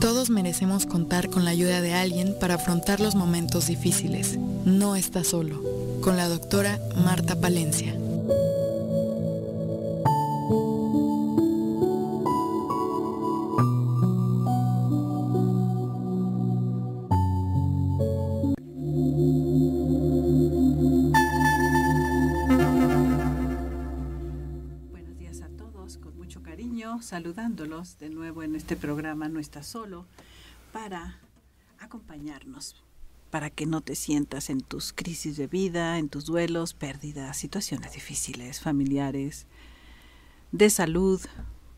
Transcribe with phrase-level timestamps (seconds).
[0.00, 4.38] Todos merecemos contar con la ayuda de alguien para afrontar los momentos difíciles.
[4.64, 5.60] No está solo.
[6.00, 7.94] Con la doctora Marta Palencia.
[27.94, 30.06] De nuevo en este programa No estás solo
[30.72, 31.20] para
[31.78, 32.82] acompañarnos,
[33.30, 37.92] para que no te sientas en tus crisis de vida, en tus duelos, pérdidas, situaciones
[37.92, 39.46] difíciles, familiares,
[40.50, 41.20] de salud,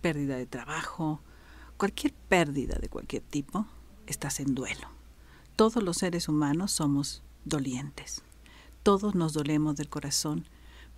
[0.00, 1.20] pérdida de trabajo,
[1.76, 3.66] cualquier pérdida de cualquier tipo,
[4.06, 4.88] estás en duelo.
[5.56, 8.22] Todos los seres humanos somos dolientes.
[8.82, 10.46] Todos nos dolemos del corazón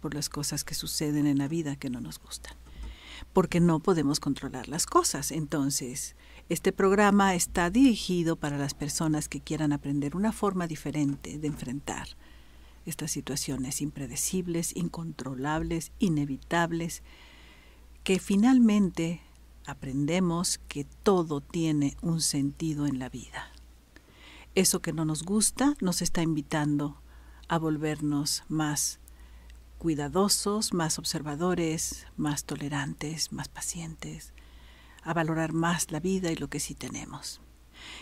[0.01, 2.60] por las cosas que suceden en la vida que no nos gustan
[3.33, 5.30] porque no podemos controlar las cosas.
[5.33, 6.16] Entonces,
[6.48, 12.09] este programa está dirigido para las personas que quieran aprender una forma diferente de enfrentar
[12.87, 17.02] estas situaciones impredecibles, incontrolables, inevitables,
[18.02, 19.21] que finalmente
[19.66, 23.52] aprendemos que todo tiene un sentido en la vida.
[24.55, 27.01] Eso que no nos gusta nos está invitando
[27.49, 28.99] a volvernos más
[29.81, 34.35] cuidadosos, más observadores, más tolerantes, más pacientes,
[35.03, 37.41] a valorar más la vida y lo que sí tenemos.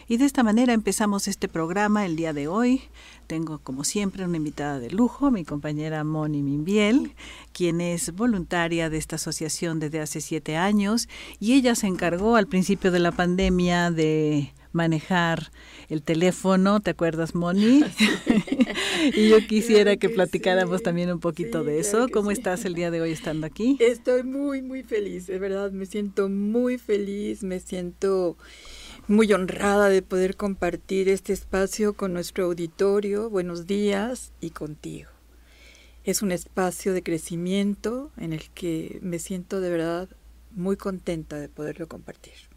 [0.09, 2.83] Y de esta manera empezamos este programa el día de hoy.
[3.29, 7.15] Tengo como siempre una invitada de lujo, mi compañera Moni Mimbiel,
[7.53, 12.49] quien es voluntaria de esta asociación desde hace siete años y ella se encargó al
[12.49, 15.51] principio de la pandemia de manejar
[15.89, 17.83] el teléfono, ¿te acuerdas, Moni?
[19.15, 22.09] y yo quisiera que platicáramos también un poquito de eso.
[22.13, 23.77] ¿Cómo estás el día de hoy estando aquí?
[23.81, 28.37] Estoy muy, muy feliz, de verdad, me siento muy feliz, me siento
[29.07, 33.31] muy honrada de poder compartir este espacio con nuestro auditorio.
[33.31, 35.11] Buenos días y contigo.
[36.05, 40.09] Es un espacio de crecimiento en el que me siento de verdad
[40.51, 42.48] muy contenta de poderlo compartir.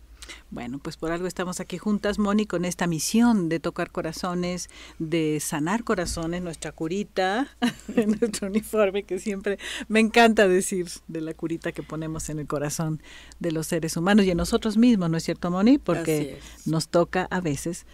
[0.50, 5.40] Bueno, pues por algo estamos aquí juntas, Moni, con esta misión de tocar corazones, de
[5.40, 7.48] sanar corazones, nuestra curita,
[8.20, 13.02] nuestro uniforme, que siempre me encanta decir de la curita que ponemos en el corazón
[13.40, 15.78] de los seres humanos y en nosotros mismos, ¿no es cierto, Moni?
[15.78, 17.86] Porque nos toca a veces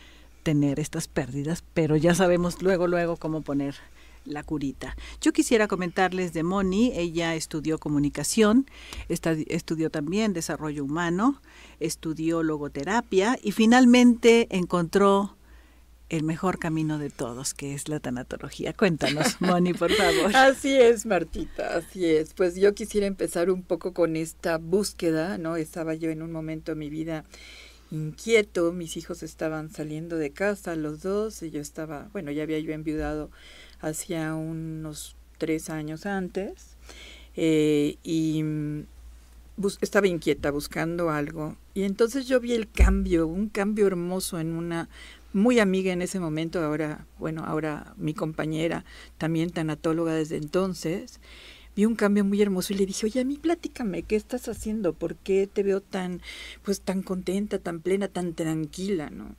[0.43, 3.75] tener estas pérdidas, pero ya sabemos luego, luego cómo poner
[4.27, 4.95] la curita.
[5.21, 8.69] Yo quisiera comentarles de Moni, ella estudió comunicación,
[9.09, 11.41] estudió también desarrollo humano,
[11.79, 15.37] estudió logoterapia y finalmente encontró
[16.09, 18.73] el mejor camino de todos, que es la tanatología.
[18.73, 20.35] Cuéntanos, Moni, por favor.
[20.35, 22.33] Así es, Martita, así es.
[22.33, 25.57] Pues yo quisiera empezar un poco con esta búsqueda, ¿no?
[25.57, 27.25] Estaba yo en un momento de mi vida
[27.91, 32.59] inquieto, mis hijos estaban saliendo de casa, los dos, y yo estaba, bueno, ya había
[32.59, 33.31] yo enviudado
[33.79, 36.77] hacía unos tres años antes
[37.35, 38.83] eh, y mm,
[39.81, 44.89] estaba inquieta buscando algo y entonces yo vi el cambio, un cambio hermoso en una
[45.33, 48.85] muy amiga en ese momento, ahora, bueno, ahora mi compañera,
[49.17, 51.19] también tanatóloga desde entonces,
[51.75, 54.93] vi un cambio muy hermoso y le dije, oye, a mí platícame, ¿qué estás haciendo?
[54.93, 56.21] ¿Por qué te veo tan,
[56.63, 59.35] pues tan contenta, tan plena, tan tranquila, no?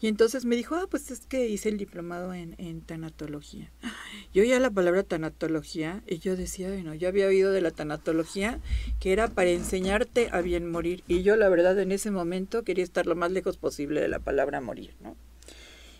[0.00, 3.70] Y entonces me dijo, ah, pues es que hice el diplomado en, en tanatología.
[4.32, 8.60] Yo oía la palabra tanatología y yo decía, bueno, yo había oído de la tanatología
[8.98, 11.04] que era para enseñarte a bien morir.
[11.06, 14.20] Y yo la verdad en ese momento quería estar lo más lejos posible de la
[14.20, 15.16] palabra morir, ¿no?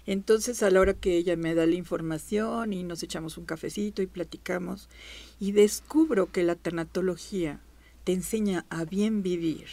[0.06, 4.00] Entonces a la hora que ella me da la información y nos echamos un cafecito
[4.00, 4.88] y platicamos
[5.38, 7.60] y descubro que la tanatología
[8.04, 9.66] te enseña a bien vivir,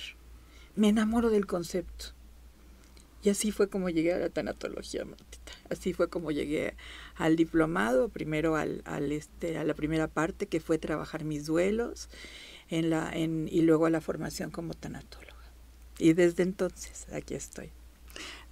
[0.76, 2.17] me enamoro del concepto
[3.24, 5.52] y así fue como llegué a la tanatología, Martita.
[5.70, 6.76] Así fue como llegué
[7.16, 12.10] al diplomado, primero al, al este, a la primera parte que fue trabajar mis duelos
[12.70, 15.34] en la, en, y luego a la formación como tanatóloga.
[15.98, 17.72] Y desde entonces aquí estoy.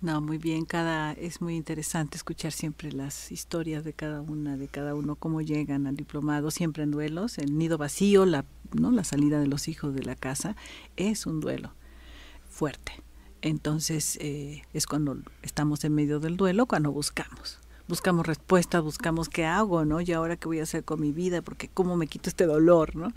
[0.02, 4.68] No, muy bien, cada es muy interesante escuchar siempre las historias de cada una, de
[4.68, 8.92] cada uno, cómo llegan al diplomado, siempre en duelos, el nido vacío, la, ¿no?
[8.92, 10.56] la salida de los hijos de la casa,
[10.98, 11.74] es un duelo
[12.50, 13.05] fuerte
[13.46, 17.60] entonces eh, es cuando estamos en medio del duelo, cuando buscamos.
[17.88, 20.02] Buscamos respuestas, buscamos qué hago, ¿no?
[20.02, 22.96] Y ahora qué voy a hacer con mi vida, porque cómo me quito este dolor,
[22.96, 23.12] ¿no?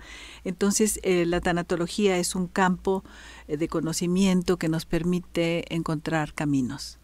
[0.45, 3.03] Entonces, eh, la tanatología es un campo
[3.47, 6.99] eh, de conocimiento que nos permite encontrar caminos.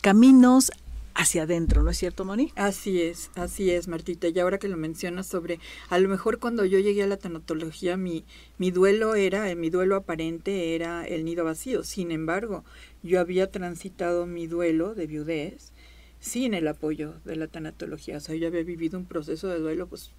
[0.00, 0.70] Caminos
[1.14, 2.52] hacia adentro, ¿no es cierto, Moni?
[2.56, 4.28] Así es, así es, Martita.
[4.28, 5.58] Y ahora que lo mencionas sobre,
[5.88, 8.24] a lo mejor cuando yo llegué a la tanatología, mi,
[8.58, 11.84] mi duelo era, mi duelo aparente era el nido vacío.
[11.84, 12.64] Sin embargo,
[13.02, 15.72] yo había transitado mi duelo de viudez
[16.20, 18.18] sin el apoyo de la tanatología.
[18.18, 20.12] O sea, yo había vivido un proceso de duelo, pues,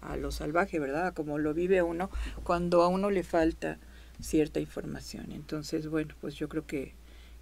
[0.00, 1.14] a lo salvaje, ¿verdad?
[1.14, 2.10] Como lo vive uno
[2.42, 3.78] cuando a uno le falta
[4.20, 5.32] cierta información.
[5.32, 6.94] Entonces, bueno, pues yo creo que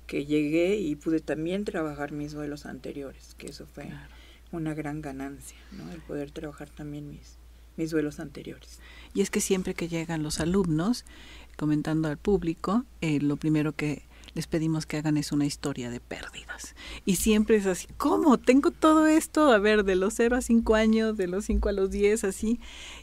[0.08, 3.88] que llegué y pude también trabajar mis duelos anteriores, que eso fue
[4.50, 5.92] una gran ganancia, ¿no?
[5.92, 7.36] El poder trabajar también mis,
[7.76, 8.80] mis duelos anteriores.
[9.14, 11.04] Y es que siempre que llegan los alumnos
[11.56, 14.02] comentando al público, eh, lo primero que
[14.34, 16.74] les pedimos que hagan es una historia de pérdidas.
[17.04, 18.38] Y siempre es así, ¿cómo?
[18.38, 21.72] Tengo todo esto, a ver, de los 0 a 5 años, de los 5 a
[21.72, 22.60] los 10, así.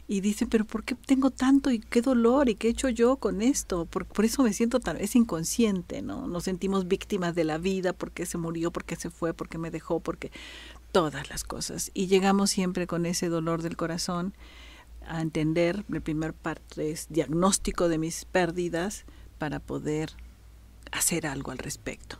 [0.08, 3.16] Y dicen, pero ¿por qué tengo tanto y qué dolor y qué he hecho yo
[3.16, 3.86] con esto?
[3.86, 6.26] Por, por eso me siento tan, es inconsciente, ¿no?
[6.26, 10.00] Nos sentimos víctimas de la vida, porque se murió, porque se fue, porque me dejó,
[10.00, 10.30] porque
[10.92, 11.90] todas las cosas.
[11.94, 14.34] Y llegamos siempre con ese dolor del corazón
[15.08, 19.04] a entender, el primer parte es diagnóstico de mis pérdidas
[19.38, 20.12] para poder
[20.92, 22.18] hacer algo al respecto.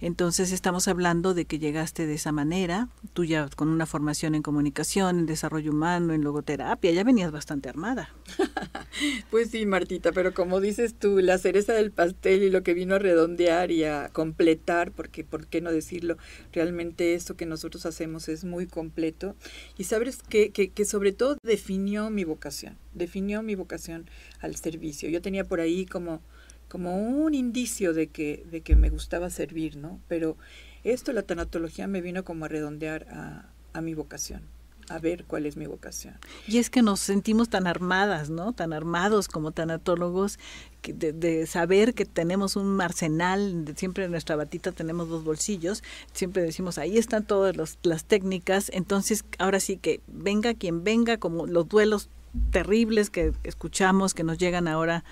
[0.00, 4.42] Entonces estamos hablando de que llegaste de esa manera, tú ya con una formación en
[4.42, 8.10] comunicación, en desarrollo humano, en logoterapia, ya venías bastante armada.
[9.30, 12.96] pues sí, Martita, pero como dices tú, la cereza del pastel y lo que vino
[12.96, 16.18] a redondear y a completar, porque por qué no decirlo,
[16.52, 19.34] realmente esto que nosotros hacemos es muy completo.
[19.78, 24.10] Y sabes que, que, que sobre todo definió mi vocación, definió mi vocación
[24.40, 25.08] al servicio.
[25.08, 26.20] Yo tenía por ahí como
[26.68, 30.00] como un indicio de que, de que me gustaba servir, ¿no?
[30.08, 30.36] Pero
[30.84, 34.42] esto, la tanatología, me vino como a redondear a, a mi vocación
[34.88, 36.14] a ver cuál es mi vocación.
[36.46, 38.52] Y es que nos sentimos tan armadas, ¿no?
[38.52, 40.38] Tan armados como tanatólogos,
[40.82, 46.42] de, de, saber que tenemos un arsenal, siempre en nuestra batita tenemos dos bolsillos, siempre
[46.42, 51.68] decimos, ahí están todas las técnicas, entonces ahora sí que venga quien venga, como los
[51.68, 52.08] duelos
[52.52, 55.04] terribles que escuchamos, que nos llegan ahora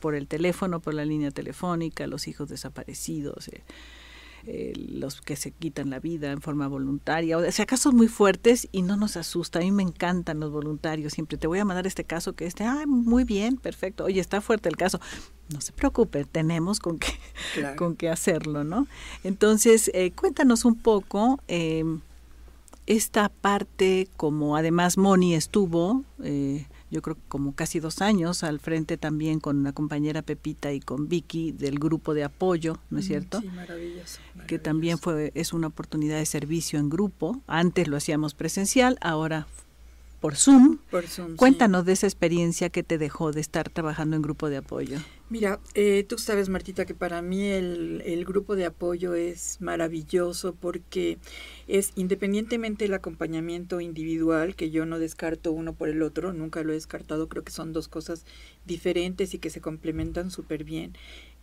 [0.00, 3.62] por el teléfono, por la línea telefónica, los hijos desaparecidos, eh,
[4.46, 8.68] eh, los que se quitan la vida en forma voluntaria, o sea, casos muy fuertes
[8.72, 9.58] y no nos asusta.
[9.58, 12.64] A mí me encantan los voluntarios, siempre te voy a mandar este caso que este,
[12.64, 14.98] ah, muy bien, perfecto, oye, está fuerte el caso.
[15.52, 17.12] No se preocupe, tenemos con qué,
[17.76, 18.86] con qué hacerlo, ¿no?
[19.24, 21.40] Entonces, eh, cuéntanos un poco
[22.90, 28.58] esta parte, como además Moni estuvo, eh, yo creo que como casi dos años, al
[28.58, 33.06] frente también con la compañera Pepita y con Vicky del grupo de apoyo, ¿no es
[33.06, 33.40] cierto?
[33.40, 37.40] Sí, maravilloso, Que también fue es una oportunidad de servicio en grupo.
[37.46, 39.46] Antes lo hacíamos presencial, ahora
[40.20, 40.78] por Zoom.
[40.90, 44.58] Por Zoom Cuéntanos de esa experiencia que te dejó de estar trabajando en grupo de
[44.58, 44.98] apoyo.
[45.30, 50.54] Mira, eh, tú sabes, Martita, que para mí el, el, grupo de apoyo es maravilloso
[50.54, 51.18] porque
[51.68, 56.72] es independientemente del acompañamiento individual, que yo no descarto uno por el otro, nunca lo
[56.72, 58.26] he descartado, creo que son dos cosas
[58.66, 60.96] diferentes y que se complementan súper bien.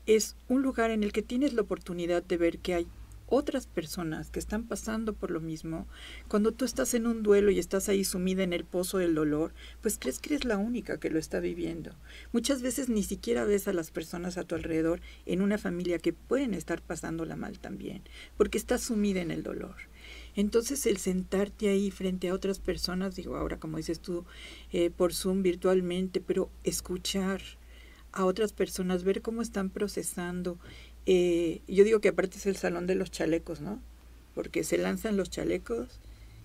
[0.06, 2.88] Es un lugar en el que tienes la oportunidad de ver que hay
[3.28, 5.88] otras personas que están pasando por lo mismo,
[6.28, 9.54] cuando tú estás en un duelo y estás ahí sumida en el pozo del dolor,
[9.82, 11.92] pues crees que eres la única que lo está viviendo.
[12.32, 16.14] Muchas veces ni siquiera ves a las personas a tu alrededor en una familia que
[16.14, 18.02] pueden estar pasándola mal también,
[18.38, 19.76] porque estás sumida en el dolor.
[20.36, 24.26] Entonces el sentarte ahí frente a otras personas, digo ahora como dices tú,
[24.72, 27.42] eh, por Zoom virtualmente, pero escuchar
[28.12, 30.58] a otras personas, ver cómo están procesando
[31.10, 33.82] eh, yo digo que aparte es el salón de los chalecos, ¿no?
[34.36, 36.02] Porque se lanzan los chalecos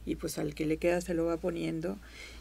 [0.07, 1.99] y pues al que le queda se lo va poniendo.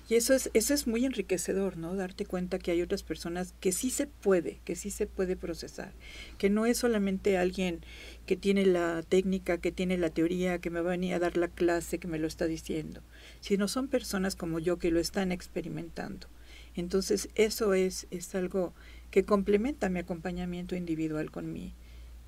[0.07, 1.95] Y eso es, eso es muy enriquecedor, ¿no?
[1.95, 5.93] Darte cuenta que hay otras personas que sí se puede, que sí se puede procesar,
[6.37, 7.79] que no es solamente alguien
[8.27, 11.37] que tiene la técnica, que tiene la teoría, que me va a venir a dar
[11.37, 13.01] la clase, que me lo está diciendo,
[13.39, 16.27] sino son personas como yo que lo están experimentando.
[16.75, 18.73] Entonces eso es, es algo
[19.09, 21.73] que complementa mi acompañamiento individual con mi,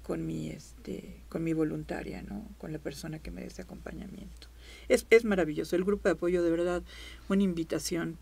[0.03, 4.47] con mi este con mi voluntaria no con la persona que me dé ese acompañamiento.
[4.89, 5.75] Es, es maravilloso.
[5.75, 6.83] El grupo de apoyo de verdad
[7.29, 8.17] una invitación.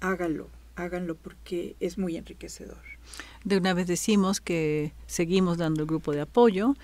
[0.00, 2.78] Háganlo háganlo porque es muy enriquecedor.
[3.44, 6.74] De una vez decimos que seguimos dando el grupo de apoyo.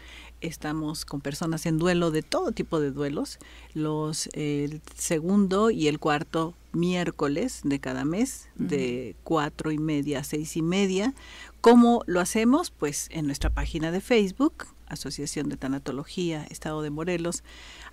[0.41, 3.39] Estamos con personas en duelo de todo tipo de duelos.
[3.73, 10.25] Los el segundo y el cuarto miércoles de cada mes de cuatro y media a
[10.25, 11.15] seis y media
[11.65, 12.71] ¿Cómo lo hacemos?
[12.71, 17.43] Pues en nuestra página de Facebook, Asociación de Tanatología, Estado de Morelos.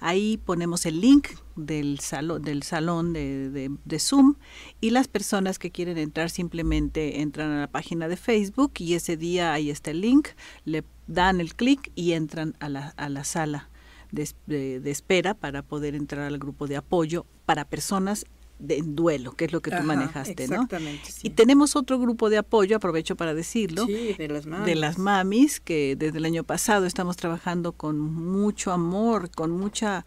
[0.01, 4.35] Ahí ponemos el link del, salón del salón de, Zoom
[4.81, 9.15] y las personas que quieren entrar simplemente entran a la página de Facebook y ese
[9.15, 10.27] día ahí está el link,
[10.65, 13.69] le dan el clic y entran a la, a la sala
[14.11, 18.25] de, espera para poder entrar al grupo de apoyo para personas
[18.61, 21.19] de, en duelo, que es lo que tú manejaste, exactamente, ¿no?
[21.23, 24.65] Y tenemos otro grupo de apoyo, aprovecho para decirlo, de las mamis.
[24.65, 30.05] de las mamis, que desde el año pasado estamos trabajando con mucho amor, con mucha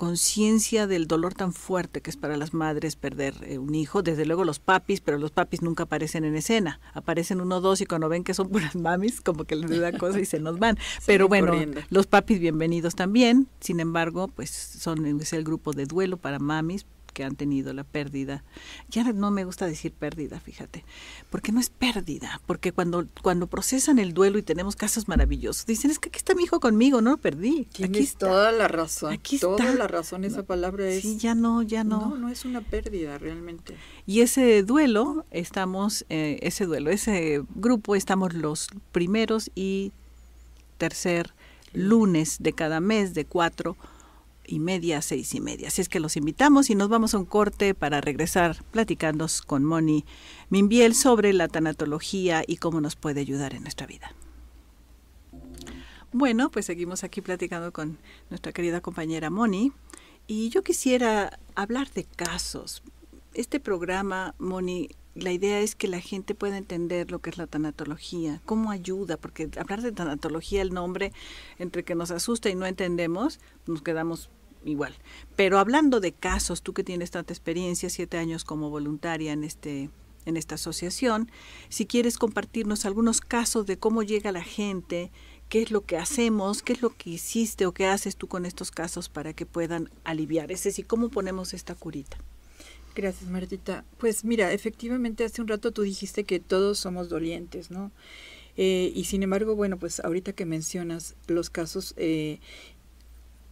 [0.00, 4.24] conciencia del dolor tan fuerte que es para las madres perder eh, un hijo, desde
[4.24, 7.84] luego los papis, pero los papis nunca aparecen en escena, aparecen uno o dos y
[7.84, 10.78] cuando ven que son puras mamis, como que les da cosa y se nos van.
[11.06, 11.52] pero bueno,
[11.90, 16.86] los papis bienvenidos también, sin embargo, pues son es el grupo de duelo para mamis,
[17.20, 18.42] que han tenido la pérdida.
[18.88, 20.86] Ya no me gusta decir pérdida, fíjate,
[21.28, 25.90] porque no es pérdida, porque cuando, cuando procesan el duelo y tenemos casos maravillosos, dicen,
[25.90, 27.66] es que aquí está mi hijo conmigo, no lo perdí.
[27.74, 28.28] Tienes aquí está.
[28.28, 29.12] toda la razón.
[29.12, 31.02] Aquí toda la razón, esa palabra es...
[31.02, 32.08] Sí, ya no, ya no.
[32.08, 33.76] No, no es una pérdida realmente.
[34.06, 39.92] Y ese duelo, estamos, eh, ese duelo, ese grupo, estamos los primeros y
[40.78, 41.34] tercer
[41.74, 43.76] lunes de cada mes de cuatro
[44.50, 45.68] y media seis y media.
[45.68, 49.64] Así es que los invitamos y nos vamos a un corte para regresar platicando con
[49.64, 50.04] Moni
[50.48, 54.12] Mimbiel sobre la tanatología y cómo nos puede ayudar en nuestra vida.
[56.12, 59.72] Bueno, pues seguimos aquí platicando con nuestra querida compañera Moni
[60.26, 62.82] y yo quisiera hablar de casos.
[63.32, 67.46] Este programa, Moni, la idea es que la gente pueda entender lo que es la
[67.46, 71.12] tanatología, cómo ayuda, porque hablar de tanatología, el nombre,
[71.58, 74.30] entre que nos asusta y no entendemos, nos quedamos
[74.64, 74.94] igual.
[75.36, 79.90] Pero hablando de casos, tú que tienes tanta experiencia, siete años como voluntaria en este
[80.26, 81.30] en esta asociación,
[81.70, 85.10] si quieres compartirnos algunos casos de cómo llega la gente,
[85.48, 88.44] qué es lo que hacemos, qué es lo que hiciste o qué haces tú con
[88.44, 92.18] estos casos para que puedan aliviar, es decir, cómo ponemos esta curita.
[92.94, 93.84] Gracias, Martita.
[93.98, 97.92] Pues mira, efectivamente hace un rato tú dijiste que todos somos dolientes, ¿no?
[98.56, 102.40] Eh, y sin embargo, bueno, pues ahorita que mencionas los casos, eh,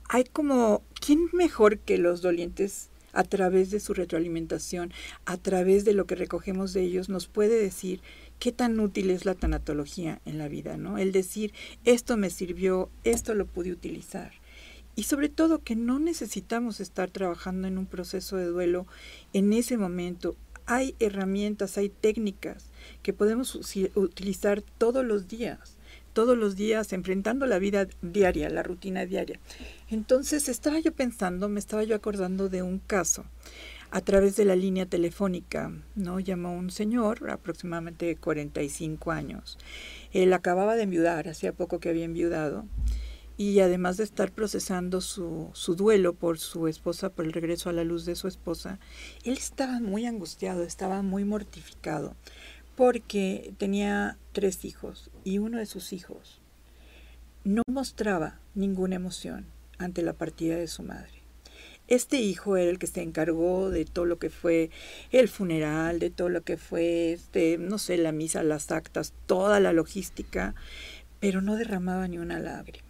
[0.09, 4.93] hay como, ¿quién mejor que los dolientes a través de su retroalimentación,
[5.25, 8.01] a través de lo que recogemos de ellos, nos puede decir
[8.39, 10.99] qué tan útil es la tanatología en la vida, ¿no?
[10.99, 11.53] El decir,
[11.85, 14.33] esto me sirvió, esto lo pude utilizar.
[14.95, 18.87] Y sobre todo que no necesitamos estar trabajando en un proceso de duelo
[19.33, 20.37] en ese momento.
[20.67, 22.67] Hay herramientas, hay técnicas
[23.03, 23.55] que podemos
[23.95, 25.78] utilizar todos los días
[26.19, 29.39] todos los días enfrentando la vida diaria, la rutina diaria.
[29.89, 33.25] Entonces estaba yo pensando, me estaba yo acordando de un caso
[33.93, 36.19] a través de la línea telefónica, ¿no?
[36.19, 39.59] Llamó un señor, aproximadamente 45 años.
[40.13, 42.67] Él acababa de enviudar, hacía poco que había enviudado,
[43.37, 47.73] y además de estar procesando su, su duelo por su esposa, por el regreso a
[47.73, 48.81] la luz de su esposa,
[49.23, 52.17] él estaba muy angustiado, estaba muy mortificado,
[52.79, 56.41] porque tenía tres hijos y uno de sus hijos
[57.43, 59.47] no mostraba ninguna emoción
[59.79, 61.11] ante la partida de su madre.
[61.89, 64.71] Este hijo era el que se encargó de todo lo que fue
[65.11, 69.59] el funeral, de todo lo que fue, este, no sé, la misa, las actas, toda
[69.59, 70.55] la logística,
[71.19, 72.88] pero no derramaba ni una lágrima.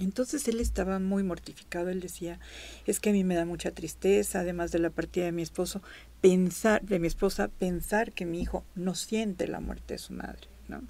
[0.00, 2.40] Entonces él estaba muy mortificado, él decía,
[2.86, 5.82] es que a mí me da mucha tristeza, además de la partida de mi esposo,
[6.22, 10.48] pensar, de mi esposa, pensar que mi hijo no siente la muerte de su madre,
[10.68, 10.82] ¿no?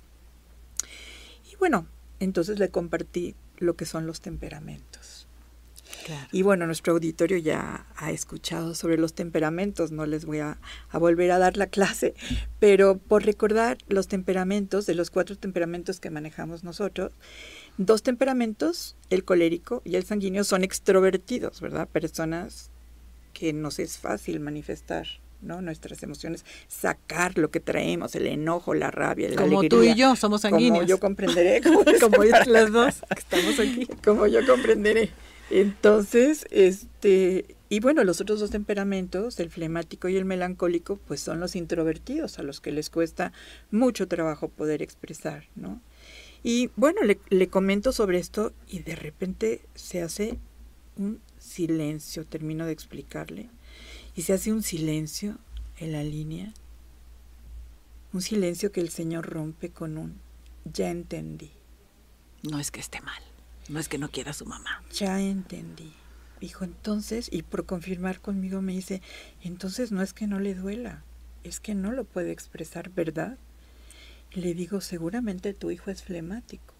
[1.51, 1.87] Y bueno,
[2.21, 5.27] entonces le compartí lo que son los temperamentos.
[6.33, 10.99] Y bueno, nuestro auditorio ya ha escuchado sobre los temperamentos, no les voy a, a,
[10.99, 12.15] volver a dar la clase,
[12.59, 17.13] pero por recordar los temperamentos, de los cuatro temperamentos que manejamos nosotros,
[17.81, 21.89] dos temperamentos, el colérico y el sanguíneo, son extrovertidos, ¿verdad?
[21.89, 22.71] Personas
[23.33, 25.07] que nos es fácil manifestar
[25.41, 25.63] ¿no?
[25.63, 30.15] nuestras emociones, sacar lo que traemos, el enojo, la rabia, la como tú y yo
[30.15, 30.81] somos sanguíneos.
[30.81, 31.61] Como yo comprenderé.
[31.63, 33.87] Como, como las dos que estamos aquí.
[34.05, 35.11] Como yo comprenderé.
[35.51, 41.41] Entonces, este, y bueno, los otros dos temperamentos, el flemático y el melancólico, pues son
[41.41, 43.33] los introvertidos, a los que les cuesta
[43.71, 45.81] mucho trabajo poder expresar, ¿no?
[46.43, 50.39] Y bueno, le, le comento sobre esto y de repente se hace
[50.97, 53.51] un silencio, termino de explicarle,
[54.15, 55.39] y se hace un silencio
[55.79, 56.53] en la línea,
[58.13, 60.19] un silencio que el Señor rompe con un
[60.65, 61.51] ya entendí.
[62.43, 63.23] No es que esté mal,
[63.69, 64.83] no es que no quiera a su mamá.
[64.93, 65.93] Ya entendí.
[66.41, 69.03] Dijo entonces, y por confirmar conmigo me dice,
[69.43, 71.05] entonces no es que no le duela,
[71.45, 73.37] es que no lo puede expresar, ¿verdad?
[74.33, 76.75] Le digo, seguramente tu hijo es flemático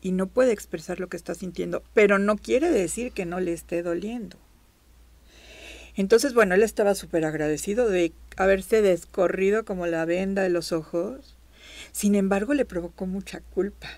[0.00, 3.52] y no puede expresar lo que está sintiendo, pero no quiere decir que no le
[3.52, 4.36] esté doliendo.
[5.96, 11.36] Entonces, bueno, él estaba súper agradecido de haberse descorrido como la venda de los ojos.
[11.90, 13.88] Sin embargo, le provocó mucha culpa,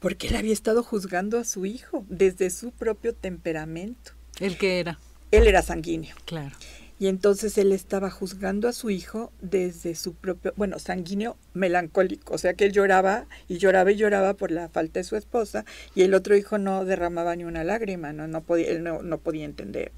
[0.00, 4.12] porque él había estado juzgando a su hijo desde su propio temperamento.
[4.40, 4.98] ¿El qué era?
[5.30, 6.16] Él era sanguíneo.
[6.24, 6.56] Claro.
[6.98, 12.38] Y entonces él estaba juzgando a su hijo desde su propio, bueno, sanguíneo melancólico, o
[12.38, 15.64] sea que él lloraba y lloraba y lloraba por la falta de su esposa
[15.94, 19.18] y el otro hijo no derramaba ni una lágrima, no, no podía, él no, no
[19.18, 19.92] podía entender.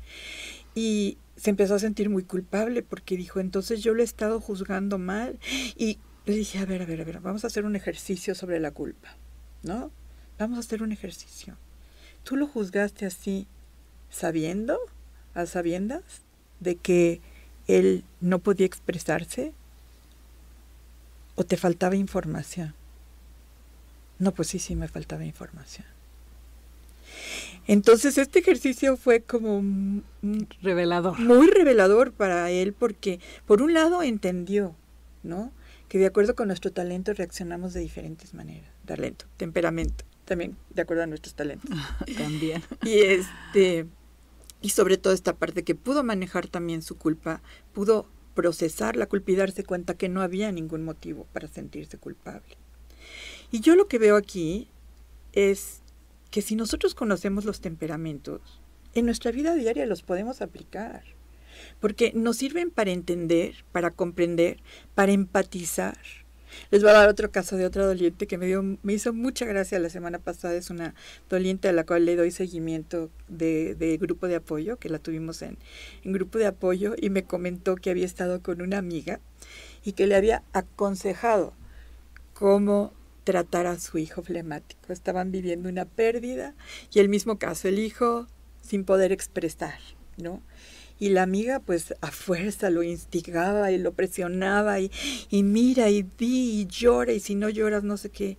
[0.74, 4.98] Y se empezó a sentir muy culpable porque dijo, entonces yo lo he estado juzgando
[4.98, 5.38] mal
[5.76, 8.60] y le dije, a ver, a ver, a ver, vamos a hacer un ejercicio sobre
[8.60, 9.16] la culpa,
[9.62, 9.90] ¿no?
[10.38, 11.56] Vamos a hacer un ejercicio.
[12.24, 13.48] ¿Tú lo juzgaste así
[14.10, 14.78] sabiendo,
[15.32, 16.22] a sabiendas?
[16.60, 17.20] De que
[17.66, 19.52] él no podía expresarse?
[21.34, 22.74] ¿O te faltaba información?
[24.18, 25.86] No, pues sí, sí, me faltaba información.
[27.66, 30.02] Entonces este ejercicio fue como
[30.62, 31.18] revelador.
[31.18, 34.74] Muy revelador para él porque por un lado entendió,
[35.22, 35.52] ¿no?
[35.88, 38.68] Que de acuerdo con nuestro talento reaccionamos de diferentes maneras.
[38.84, 41.70] Talento, temperamento, también de acuerdo a nuestros talentos.
[42.18, 42.62] también.
[42.82, 43.86] Y este
[44.62, 49.32] y sobre todo esta parte que pudo manejar también su culpa, pudo procesar la culpa
[49.32, 52.56] y darse cuenta que no había ningún motivo para sentirse culpable.
[53.50, 54.68] Y yo lo que veo aquí
[55.32, 55.80] es
[56.30, 58.60] que si nosotros conocemos los temperamentos,
[58.94, 61.02] en nuestra vida diaria los podemos aplicar,
[61.80, 64.58] porque nos sirven para entender, para comprender,
[64.94, 65.98] para empatizar,
[66.70, 69.44] les voy a dar otro caso de otra doliente que me, dio, me hizo mucha
[69.44, 70.54] gracia la semana pasada.
[70.54, 70.94] Es una
[71.28, 75.42] doliente a la cual le doy seguimiento de, de grupo de apoyo, que la tuvimos
[75.42, 75.58] en,
[76.04, 79.20] en grupo de apoyo, y me comentó que había estado con una amiga
[79.84, 81.54] y que le había aconsejado
[82.34, 82.92] cómo
[83.24, 84.92] tratar a su hijo flemático.
[84.92, 86.54] Estaban viviendo una pérdida
[86.92, 88.26] y el mismo caso, el hijo
[88.62, 89.78] sin poder expresar,
[90.16, 90.42] ¿no?
[91.00, 94.90] Y la amiga pues a fuerza lo instigaba y lo presionaba y,
[95.30, 98.38] mira y di y llora y si no lloras no sé qué.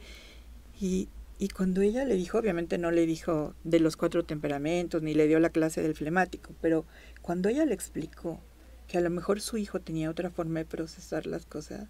[0.80, 5.14] Y, y cuando ella le dijo, obviamente no le dijo de los cuatro temperamentos ni
[5.14, 6.86] le dio la clase del flemático, pero
[7.22, 8.40] cuando ella le explicó
[8.88, 11.88] que a lo mejor su hijo tenía otra forma de procesar las cosas,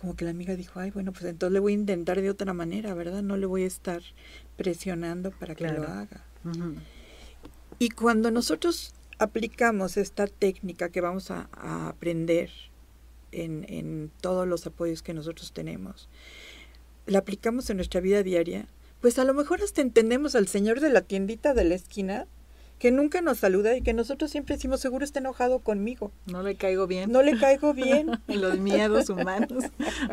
[0.00, 2.52] como que la amiga dijo, ay, bueno, pues entonces le voy a intentar de otra
[2.52, 3.22] manera, ¿verdad?
[3.22, 4.02] No le voy a estar
[4.56, 6.24] presionando para que lo haga.
[7.78, 11.48] Y cuando nosotros aplicamos esta técnica que vamos a,
[11.88, 12.50] aprender
[13.32, 16.08] en, en, todos los apoyos que nosotros tenemos,
[17.06, 18.66] la aplicamos en nuestra vida diaria,
[19.00, 22.26] pues a lo mejor hasta entendemos al señor de la tiendita de la esquina
[22.78, 26.10] que nunca nos saluda y que nosotros siempre decimos, seguro está enojado conmigo.
[26.26, 27.10] No le caigo bien.
[27.10, 28.10] No le caigo bien.
[28.28, 29.64] Los miedos humanos.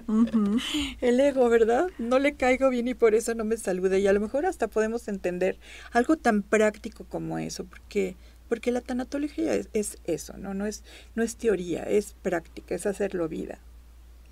[1.02, 1.88] El ego, ¿verdad?
[1.97, 3.97] No le caigo bien y por eso no me saluda.
[3.97, 5.58] Y a lo mejor hasta podemos entender
[5.91, 8.15] algo tan práctico como eso, porque
[8.52, 10.54] porque la tanatología es, eso, ¿no?
[10.54, 10.84] No es,
[11.16, 13.60] no es teoría, es práctica, es hacerlo vida.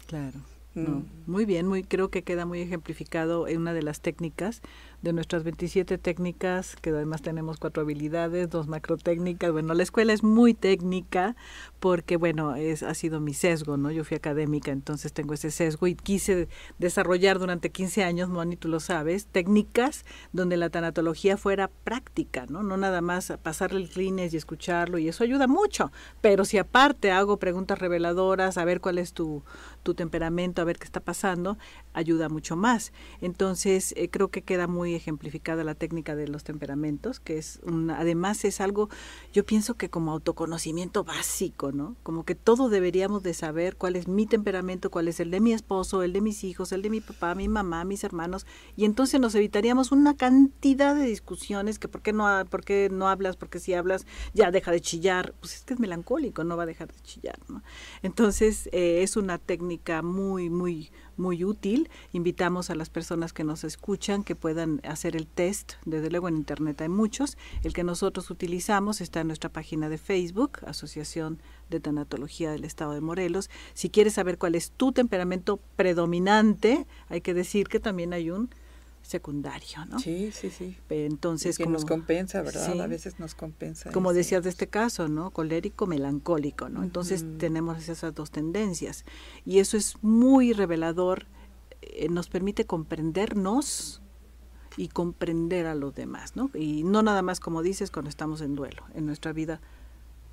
[0.07, 0.41] Claro.
[0.73, 1.03] Mm.
[1.25, 4.61] muy bien, muy creo que queda muy ejemplificado en una de las técnicas
[5.01, 9.51] de nuestras 27 técnicas, que además tenemos cuatro habilidades, dos macro técnicas.
[9.51, 11.35] Bueno, la escuela es muy técnica
[11.79, 13.91] porque, bueno, es, ha sido mi sesgo, ¿no?
[13.91, 18.67] Yo fui académica, entonces tengo ese sesgo y quise desarrollar durante 15 años, Moni, tú
[18.67, 22.63] lo sabes, técnicas donde la tanatología fuera práctica, ¿no?
[22.63, 27.11] No nada más pasarle el clines y escucharlo y eso ayuda mucho, pero si aparte
[27.11, 29.43] hago preguntas reveladoras, a ver cuál es tu,
[29.83, 31.57] tu temperamento, a ver qué está pasando,
[31.93, 32.91] ayuda mucho más.
[33.21, 37.59] Entonces, eh, creo que queda muy ejemplificada la técnica de los temperamentos, que es
[37.95, 38.89] además es algo,
[39.33, 41.95] yo pienso que como autoconocimiento básico, ¿no?
[42.03, 45.53] Como que todo deberíamos de saber cuál es mi temperamento, cuál es el de mi
[45.53, 49.19] esposo, el de mis hijos, el de mi papá, mi mamá, mis hermanos, y entonces
[49.19, 53.59] nos evitaríamos una cantidad de discusiones que por qué no, por qué no hablas, porque
[53.59, 56.91] si hablas ya deja de chillar, pues es que es melancólico, no va a dejar
[56.91, 57.63] de chillar, ¿no?
[58.01, 61.89] Entonces eh, es una técnica muy, muy, muy útil.
[62.11, 65.73] Invitamos a las personas que nos escuchan que puedan hacer el test.
[65.85, 67.37] Desde luego en Internet hay muchos.
[67.63, 72.93] El que nosotros utilizamos está en nuestra página de Facebook, Asociación de Tanatología del Estado
[72.93, 73.49] de Morelos.
[73.73, 78.49] Si quieres saber cuál es tu temperamento predominante, hay que decir que también hay un
[79.09, 79.99] secundario, ¿no?
[79.99, 80.77] Sí, sí, sí.
[80.89, 82.79] Entonces, que nos compensa, ¿verdad?
[82.79, 83.91] A veces nos compensa.
[83.91, 85.31] Como decías de este caso, ¿no?
[85.31, 86.83] Colérico, melancólico, ¿no?
[86.83, 89.05] Entonces tenemos esas dos tendencias
[89.45, 91.25] y eso es muy revelador,
[91.81, 94.01] eh, nos permite comprendernos
[94.77, 96.51] y comprender a los demás, ¿no?
[96.53, 99.59] Y no nada más como dices cuando estamos en duelo, en nuestra vida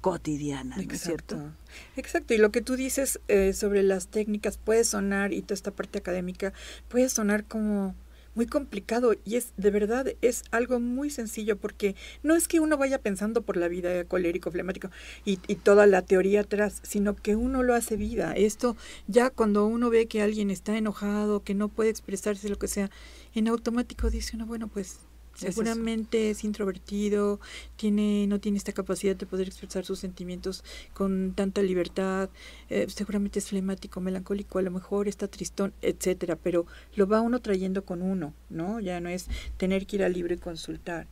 [0.02, 1.52] cotidiana, ¿no es cierto?
[1.96, 5.70] Exacto, y lo que tú dices eh, sobre las técnicas puede sonar, y toda esta
[5.70, 6.52] parte académica,
[6.88, 7.94] puede sonar como
[8.36, 12.76] muy complicado y es de verdad es algo muy sencillo porque no es que uno
[12.76, 14.90] vaya pensando por la vida colérico, flemático
[15.24, 18.32] y, y toda la teoría atrás, sino que uno lo hace vida.
[18.34, 18.76] Esto
[19.08, 22.90] ya cuando uno ve que alguien está enojado, que no puede expresarse lo que sea,
[23.34, 25.00] en automático dice uno, bueno, pues
[25.36, 27.40] Seguramente es, introvertido,
[27.76, 32.30] tiene, no tiene esta capacidad de poder expresar sus sentimientos con tanta libertad,
[32.70, 37.40] eh, seguramente es flemático, melancólico, a lo mejor está tristón, etcétera, pero lo va uno
[37.40, 38.80] trayendo con uno, ¿no?
[38.80, 41.06] Ya no es tener que ir al libro y consultar.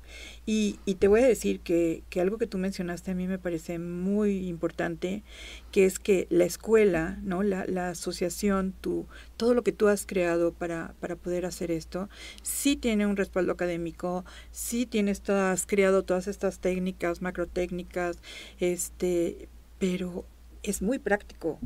[0.47, 3.39] Y, y te voy a decir que, que algo que tú mencionaste a mí me
[3.39, 5.23] parece muy importante,
[5.75, 7.43] que es que la escuela, ¿no?
[7.43, 12.09] La, la asociación, tu, todo lo que tú has creado para, para poder hacer esto,
[12.45, 18.19] sí tiene un respaldo académico, sí tienes todas, creado todas estas técnicas, macrotécnicas,
[18.61, 19.49] este,
[19.81, 20.25] pero
[20.63, 21.59] es muy práctico,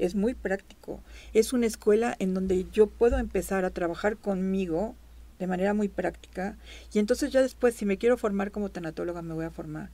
[0.00, 1.00] es muy práctico.
[1.32, 4.96] Es una escuela en donde yo puedo empezar a trabajar conmigo
[5.38, 6.56] de manera muy práctica
[6.92, 9.90] y entonces ya después si me quiero formar como tanatóloga me voy a formar.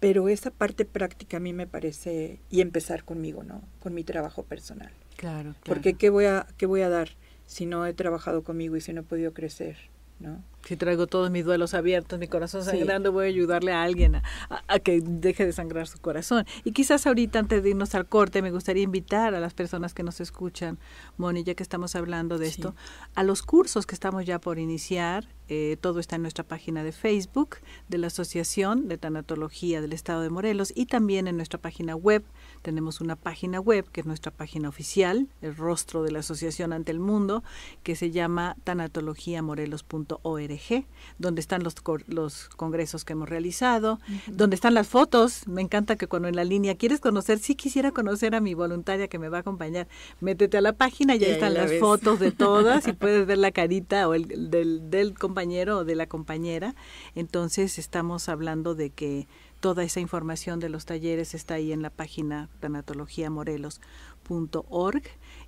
[0.00, 3.62] Pero esa parte práctica a mí me parece y empezar conmigo, ¿no?
[3.80, 4.92] Con mi trabajo personal.
[5.16, 5.56] Claro, claro.
[5.64, 7.10] Porque qué voy a qué voy a dar
[7.46, 9.76] si no he trabajado conmigo y si no he podido crecer,
[10.20, 10.42] ¿no?
[10.64, 14.78] Si traigo todos mis duelos abiertos, mi corazón sangrando, voy a ayudarle a alguien a,
[14.78, 16.44] que deje de sangrar su corazón.
[16.64, 20.02] Y quizás ahorita, antes de irnos al corte, me gustaría invitar a las personas que
[20.02, 20.78] nos escuchan,
[21.16, 22.76] Moni, ya que estamos hablando de esto,
[23.14, 25.26] a los cursos que estamos ya por iniciar.
[25.52, 27.56] Eh, todo está en nuestra página de Facebook
[27.88, 32.22] de la Asociación de Tanatología del Estado de Morelos y también en nuestra página web.
[32.62, 36.92] Tenemos una página web que es nuestra página oficial, el rostro de la asociación ante
[36.92, 37.42] el mundo,
[37.82, 40.86] que se llama tanatologiamorelos.org
[41.18, 41.74] donde están los,
[42.06, 45.48] los congresos que hemos realizado, donde están las fotos.
[45.48, 49.08] Me encanta que cuando en la línea quieres conocer, si quisiera conocer a mi voluntaria
[49.08, 49.88] que me va a acompañar,
[50.20, 53.50] métete a la página y ahí están las fotos de todas y puedes ver la
[53.50, 56.74] carita o el del, del compañero o de la compañera.
[57.14, 59.26] Entonces estamos hablando de que
[59.60, 65.02] toda esa información de los talleres está ahí en la página tanatologiamorelos.org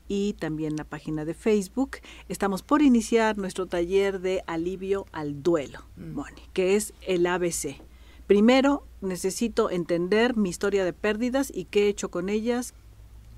[0.09, 1.99] y también la página de Facebook.
[2.29, 6.15] Estamos por iniciar nuestro taller de alivio al duelo, mm.
[6.15, 7.77] Moni, que es el ABC.
[8.27, 12.73] Primero, necesito entender mi historia de pérdidas y qué he hecho con ellas,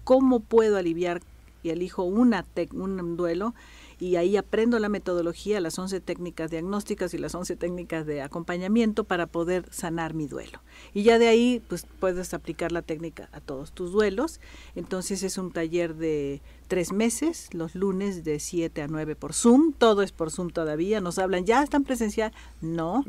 [0.04, 1.20] cómo puedo aliviar
[1.64, 3.54] y elijo una un duelo
[3.98, 9.04] y ahí aprendo la metodología, las 11 técnicas diagnósticas y las 11 técnicas de acompañamiento
[9.04, 10.60] para poder sanar mi duelo.
[10.92, 14.40] Y ya de ahí pues puedes aplicar la técnica a todos tus duelos.
[14.74, 19.72] Entonces es un taller de tres meses, los lunes de 7 a 9 por Zoom,
[19.72, 22.32] todo es por Zoom todavía, nos hablan, ¿ya están presencial?
[22.60, 23.04] No,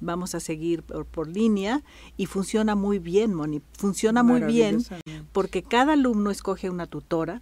[0.00, 1.82] vamos a seguir por, por, línea
[2.16, 4.84] y funciona muy bien, Moni, funciona muy bien
[5.32, 7.40] porque cada alumno escoge una tutora,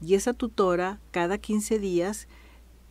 [0.00, 2.28] y esa tutora cada 15 días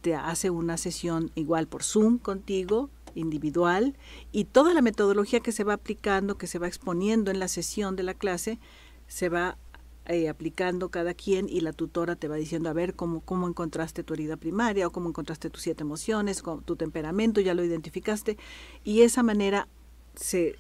[0.01, 3.95] te hace una sesión igual por Zoom contigo, individual,
[4.31, 7.95] y toda la metodología que se va aplicando, que se va exponiendo en la sesión
[7.95, 8.59] de la clase,
[9.07, 9.57] se va
[10.05, 14.03] eh, aplicando cada quien y la tutora te va diciendo a ver cómo, cómo encontraste
[14.03, 18.37] tu herida primaria o cómo encontraste tus siete emociones, tu temperamento, ya lo identificaste,
[18.83, 19.67] y esa manera
[20.15, 20.55] se,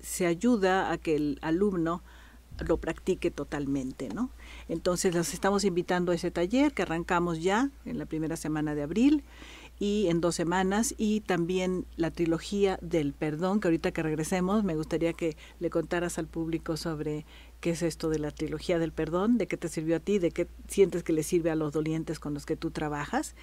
[0.00, 2.02] se ayuda a que el alumno
[2.58, 4.30] lo practique totalmente, ¿no?
[4.72, 8.82] Entonces los estamos invitando a ese taller que arrancamos ya en la primera semana de
[8.82, 9.22] abril
[9.78, 14.74] y en dos semanas y también la trilogía del perdón, que ahorita que regresemos me
[14.74, 17.26] gustaría que le contaras al público sobre
[17.60, 20.30] qué es esto de la trilogía del perdón, de qué te sirvió a ti, de
[20.30, 23.34] qué sientes que le sirve a los dolientes con los que tú trabajas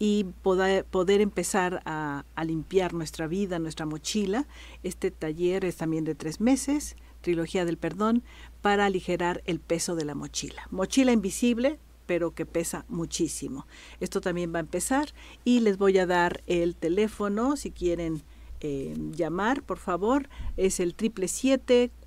[0.00, 4.48] y poder, poder empezar a, a limpiar nuestra vida, nuestra mochila.
[4.82, 8.24] Este taller es también de tres meses, trilogía del perdón,
[8.62, 10.62] para aligerar el peso de la mochila.
[10.70, 13.66] Mochila invisible, pero que pesa muchísimo.
[14.00, 15.08] Esto también va a empezar
[15.44, 18.22] y les voy a dar el teléfono si quieren
[18.60, 20.28] eh, llamar, por favor.
[20.56, 21.26] Es el triple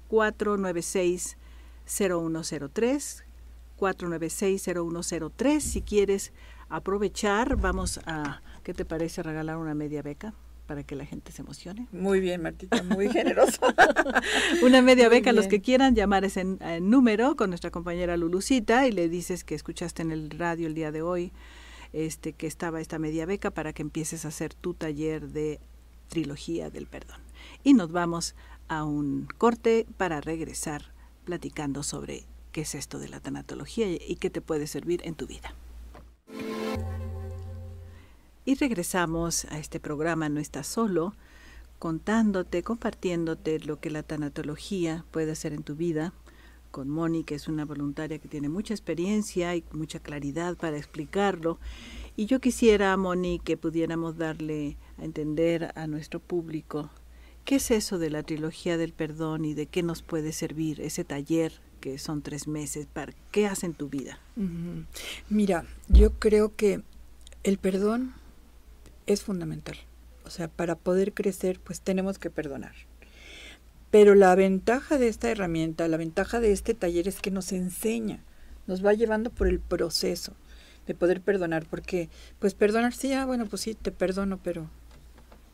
[0.08, 1.38] 496
[1.86, 3.26] 0103
[3.76, 6.32] 496 0103 si quieres
[6.70, 10.34] aprovechar vamos a ¿qué te parece regalar una media beca?
[10.66, 11.88] Para que la gente se emocione.
[11.92, 13.62] Muy bien, Martita, muy generoso.
[14.64, 16.44] Una media beca, los que quieran llamar ese
[16.82, 20.92] número con nuestra compañera Lulucita y le dices que escuchaste en el radio el día
[20.92, 21.32] de hoy
[21.94, 25.60] este que estaba esta media beca para que empieces a hacer tu taller de
[26.10, 27.22] trilogía del perdón.
[27.64, 28.36] Y nos vamos
[28.68, 34.30] a un corte para regresar platicando sobre qué es esto de la tanatología y qué
[34.30, 35.54] te puede servir en tu vida.
[38.48, 41.16] Y regresamos a este programa No estás solo,
[41.80, 46.14] contándote, compartiéndote lo que la tanatología puede hacer en tu vida,
[46.70, 51.58] con Moni, que es una voluntaria que tiene mucha experiencia y mucha claridad para explicarlo.
[52.16, 56.92] Y yo quisiera, Moni, que pudiéramos darle a entender a nuestro público
[57.46, 61.04] qué es eso de la trilogía del perdón y de qué nos puede servir ese
[61.04, 62.86] taller que son tres meses.
[62.86, 64.20] Para, ¿Qué hace en tu vida?
[65.30, 66.84] Mira, yo creo que
[67.44, 68.14] el perdón
[69.06, 69.78] es fundamental.
[70.26, 72.74] O sea, para poder crecer, pues tenemos que perdonar.
[73.92, 78.24] Pero la ventaja de esta herramienta, la ventaja de este taller es que nos enseña,
[78.68, 80.34] nos va llevando por el proceso
[80.88, 84.70] de poder perdonar, porque pues perdonar sí, ah, bueno, pues sí, te perdono, pero...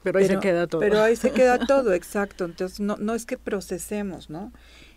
[0.03, 0.81] Pero ahí se queda todo.
[0.81, 2.45] Pero ahí se queda todo, exacto.
[2.45, 4.51] Entonces, no, no es que procesemos, ¿no?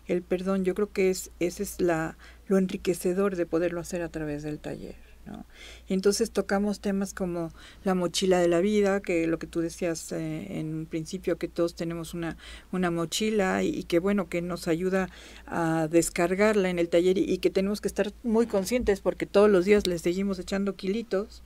[0.07, 4.09] El perdón, yo creo que es, ese es la, lo enriquecedor de poderlo hacer a
[4.09, 4.97] través del taller.
[5.27, 5.45] ¿No?
[5.89, 7.53] Y entonces tocamos temas como
[7.85, 11.49] la mochila de la vida, que lo que tú decías eh, en un principio, que
[11.49, 12.37] todos tenemos una,
[12.73, 15.09] una mochila y, que bueno, que nos ayuda
[15.47, 19.65] a descargarla en el taller y, que tenemos que estar muy conscientes porque todos los
[19.65, 21.43] días le seguimos echando kilitos.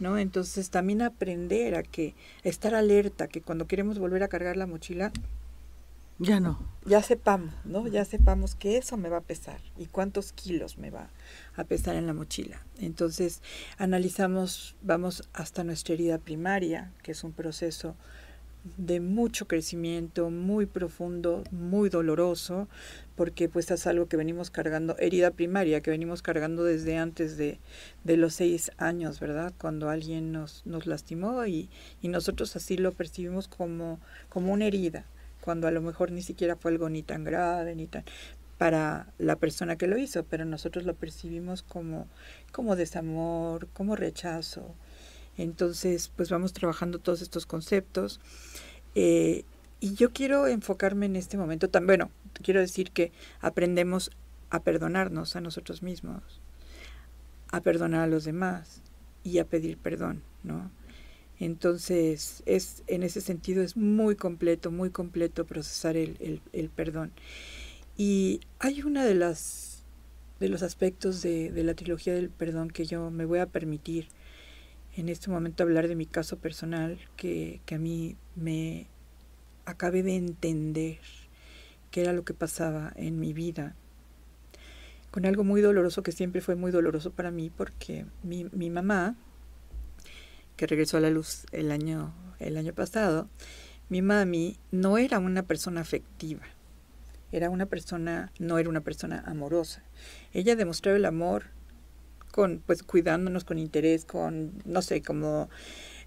[0.00, 0.16] ¿No?
[0.16, 2.14] Entonces también aprender a que
[2.44, 5.10] estar alerta, que cuando queremos volver a cargar la mochila,
[6.18, 6.58] ya no.
[6.84, 7.86] Ya sepamos, ¿no?
[7.86, 11.10] Ya sepamos que eso me va a pesar y cuántos kilos me va
[11.54, 12.64] a pesar en la mochila.
[12.80, 13.40] Entonces,
[13.76, 17.94] analizamos, vamos hasta nuestra herida primaria, que es un proceso
[18.76, 22.68] de mucho crecimiento, muy profundo, muy doloroso,
[23.14, 27.60] porque pues es algo que venimos cargando, herida primaria, que venimos cargando desde antes de,
[28.04, 29.52] de los seis años, ¿verdad?
[29.58, 31.70] Cuando alguien nos, nos lastimó y,
[32.02, 35.06] y nosotros así lo percibimos como, como una herida
[35.48, 38.04] cuando a lo mejor ni siquiera fue algo ni tan grave, ni tan
[38.58, 42.06] para la persona que lo hizo, pero nosotros lo percibimos como,
[42.52, 44.74] como desamor, como rechazo.
[45.38, 48.20] Entonces, pues vamos trabajando todos estos conceptos.
[48.94, 49.46] Eh,
[49.80, 52.10] y yo quiero enfocarme en este momento también, bueno,
[52.42, 54.10] quiero decir que aprendemos
[54.50, 56.42] a perdonarnos a nosotros mismos,
[57.52, 58.82] a perdonar a los demás
[59.24, 60.70] y a pedir perdón, ¿no?
[61.40, 67.12] Entonces, es, en ese sentido es muy completo, muy completo procesar el, el, perdón.
[67.96, 69.84] Y hay una de las
[70.40, 74.06] de los aspectos de, de, la trilogía del perdón que yo me voy a permitir
[74.96, 78.86] en este momento hablar de mi caso personal, que, que a mí me
[79.64, 80.98] acabé de entender
[81.90, 83.76] qué era lo que pasaba en mi vida,
[85.10, 89.16] con algo muy doloroso que siempre fue muy doloroso para mí, porque mi, mi mamá,
[90.58, 93.28] que regresó a la luz el año, el año pasado,
[93.88, 96.42] mi mami no era una persona afectiva,
[97.32, 99.82] era una persona, no era una persona amorosa.
[100.34, 101.44] Ella demostraba el amor
[102.32, 105.48] con, pues, cuidándonos con interés, con, no sé, como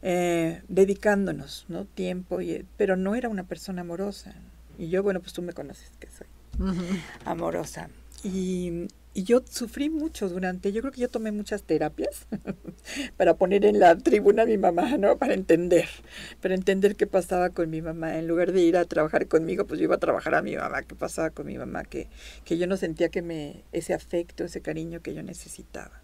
[0.01, 1.85] eh, dedicándonos, ¿no?
[1.85, 4.35] Tiempo, y, pero no era una persona amorosa.
[4.77, 6.27] Y yo, bueno, pues tú me conoces que soy
[7.25, 7.89] amorosa.
[8.23, 12.27] Y y yo sufrí mucho durante, yo creo que yo tomé muchas terapias
[13.17, 15.17] para poner en la tribuna a mi mamá, ¿no?
[15.17, 15.89] Para entender,
[16.41, 18.17] para entender qué pasaba con mi mamá.
[18.17, 20.83] En lugar de ir a trabajar conmigo, pues yo iba a trabajar a mi mamá,
[20.83, 22.07] qué pasaba con mi mamá, que,
[22.45, 26.01] que yo no sentía que me, ese afecto, ese cariño que yo necesitaba.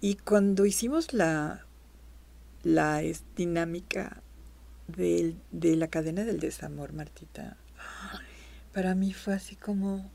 [0.00, 1.66] Y cuando hicimos la,
[2.64, 3.00] la
[3.36, 4.22] dinámica
[4.88, 7.56] de, de la cadena del desamor, Martita,
[8.72, 10.10] para mí fue así como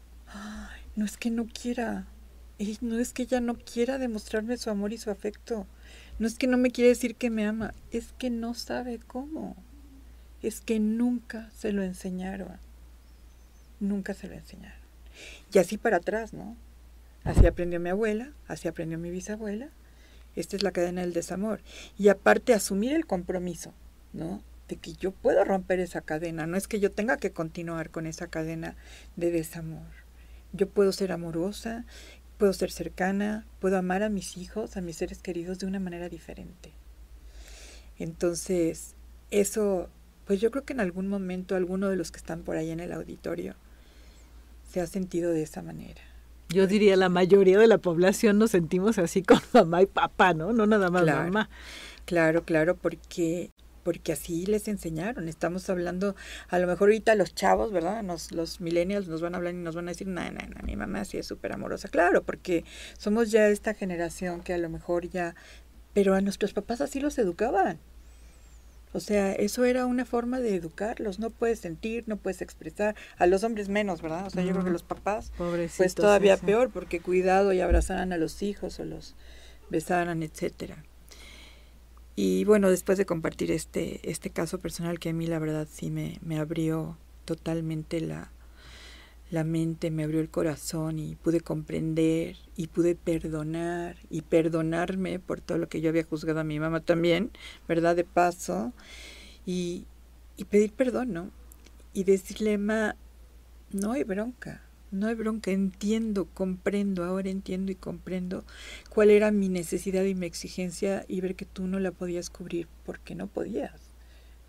[0.97, 2.07] no es que no quiera,
[2.81, 5.67] no es que ella no quiera demostrarme su amor y su afecto,
[6.17, 9.55] no es que no me quiere decir que me ama, es que no sabe cómo,
[10.41, 12.57] es que nunca se lo enseñaron,
[13.79, 14.79] nunca se lo enseñaron.
[15.53, 16.57] Y así para atrás, ¿no?
[17.23, 19.69] Así aprendió mi abuela, así aprendió mi bisabuela.
[20.35, 21.61] Esta es la cadena del desamor.
[21.97, 23.71] Y aparte asumir el compromiso,
[24.13, 24.41] ¿no?
[24.67, 28.07] De que yo puedo romper esa cadena, no es que yo tenga que continuar con
[28.07, 28.75] esa cadena
[29.15, 30.06] de desamor.
[30.53, 31.85] Yo puedo ser amorosa,
[32.37, 36.09] puedo ser cercana, puedo amar a mis hijos, a mis seres queridos de una manera
[36.09, 36.71] diferente.
[37.99, 38.95] Entonces,
[39.31, 39.89] eso,
[40.25, 42.79] pues yo creo que en algún momento alguno de los que están por ahí en
[42.79, 43.55] el auditorio
[44.71, 46.01] se ha sentido de esa manera.
[46.49, 50.53] Yo diría la mayoría de la población nos sentimos así con mamá y papá, ¿no?
[50.53, 51.49] No nada más mamá.
[52.05, 53.51] Claro, claro, porque
[53.87, 55.29] porque así les enseñaron.
[55.29, 56.17] Estamos hablando,
[56.49, 58.03] a lo mejor ahorita los chavos, ¿verdad?
[58.31, 60.75] los millennials nos van a hablar y nos van a decir, no, no, no, mi
[60.75, 61.87] mamá sí es súper amorosa.
[61.87, 62.65] Claro, porque
[62.97, 65.35] somos ya esta generación que a lo mejor ya,
[65.93, 67.79] pero a nuestros papás así los educaban.
[68.91, 71.17] O sea, eso era una forma de educarlos.
[71.17, 72.93] No puedes sentir, no puedes expresar.
[73.17, 74.25] A los hombres menos, ¿verdad?
[74.25, 75.31] O sea, yo creo que los papás,
[75.77, 79.15] pues todavía peor, porque cuidado y abrazaran a los hijos o los
[79.69, 80.83] besaran, etcétera.
[82.19, 85.91] Y bueno, después de compartir este, este caso personal que a mí la verdad sí
[85.91, 88.31] me, me abrió totalmente la,
[89.29, 95.41] la mente, me abrió el corazón y pude comprender y pude perdonar y perdonarme por
[95.41, 97.29] todo lo que yo había juzgado a mi mamá también,
[97.67, 97.95] ¿verdad?
[97.95, 98.73] De paso.
[99.45, 99.85] Y,
[100.37, 101.29] y pedir perdón, ¿no?
[101.93, 102.95] Y decirle, ma,
[103.71, 108.45] no hay bronca, no hay bronca, entiendo, comprendo, ahora entiendo y comprendo
[108.89, 112.67] cuál era mi necesidad y mi exigencia y ver que tú no la podías cubrir
[112.85, 113.91] porque no podías,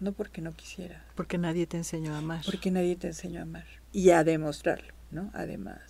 [0.00, 1.04] no porque no quisiera.
[1.14, 2.44] Porque nadie te enseñó a amar.
[2.44, 5.30] Porque nadie te enseñó a amar y a demostrarlo, ¿no?
[5.34, 5.80] Además.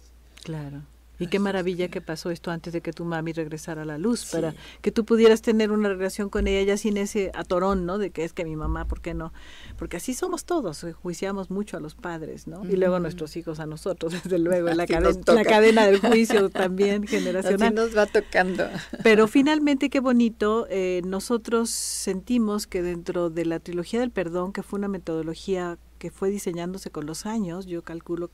[0.42, 0.82] Claro.
[1.18, 4.26] Y qué maravilla que pasó esto antes de que tu mami regresara a la luz,
[4.30, 7.98] para que tú pudieras tener una relación con ella ya sin ese atorón, ¿no?
[7.98, 9.32] De que es que mi mamá, ¿por qué no?
[9.76, 12.64] Porque así somos todos, juiciamos mucho a los padres, ¿no?
[12.64, 17.68] Y luego nuestros hijos a nosotros, desde luego, la, la cadena del juicio también generacional.
[17.68, 18.68] Así nos va tocando.
[19.02, 24.62] Pero finalmente, qué bonito, eh, nosotros sentimos que dentro de la trilogía del perdón, que
[24.62, 28.30] fue una metodología que fue diseñándose con los años, yo calculo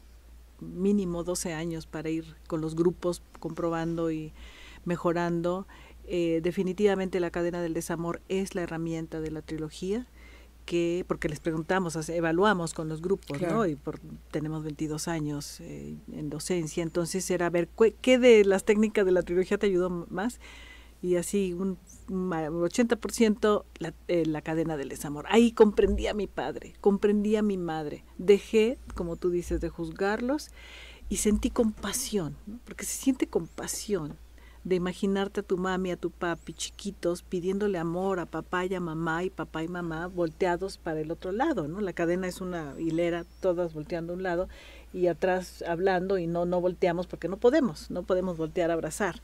[0.64, 4.32] mínimo 12 años para ir con los grupos comprobando y
[4.84, 5.66] mejorando.
[6.06, 10.06] Eh, definitivamente la cadena del desamor es la herramienta de la trilogía
[10.64, 13.66] que porque les preguntamos, evaluamos con los grupos, ¿no?
[13.66, 14.00] Y por,
[14.30, 17.68] tenemos 22 años eh, en docencia, entonces era ver
[18.00, 20.40] qué de las técnicas de la trilogía te ayudó más
[21.04, 21.76] y así un
[22.08, 25.26] 80% la, eh, la cadena del desamor.
[25.28, 28.04] Ahí comprendí a mi padre, comprendí a mi madre.
[28.16, 30.50] Dejé, como tú dices, de juzgarlos
[31.10, 34.16] y sentí compasión, porque se siente compasión
[34.64, 38.80] de imaginarte a tu mami, a tu papi chiquitos pidiéndole amor a papá y a
[38.80, 41.82] mamá y papá y mamá volteados para el otro lado, ¿no?
[41.82, 44.48] La cadena es una hilera, todas volteando a un lado
[44.94, 49.20] y atrás hablando y no no volteamos porque no podemos, no podemos voltear a abrazar.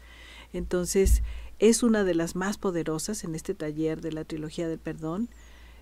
[0.52, 1.22] Entonces,
[1.60, 5.28] es una de las más poderosas en este taller de la trilogía del perdón.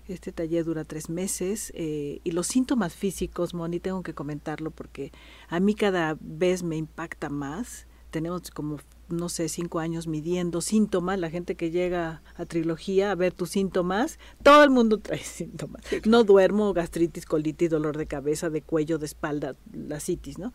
[0.07, 5.11] Este taller dura tres meses eh, y los síntomas físicos, Moni, tengo que comentarlo porque
[5.47, 7.87] a mí cada vez me impacta más.
[8.11, 11.19] Tenemos como, no sé, cinco años midiendo síntomas.
[11.19, 15.83] La gente que llega a trilogía a ver tus síntomas, todo el mundo trae síntomas.
[16.05, 20.53] No duermo, gastritis, colitis, dolor de cabeza, de cuello, de espalda, la citis, ¿no?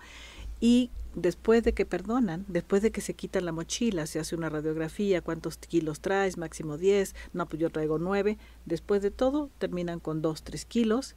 [0.61, 4.49] Y después de que perdonan, después de que se quitan la mochila, se hace una
[4.49, 10.01] radiografía, cuántos kilos traes, máximo 10, no, pues yo traigo 9, después de todo terminan
[10.01, 11.15] con 2, 3 kilos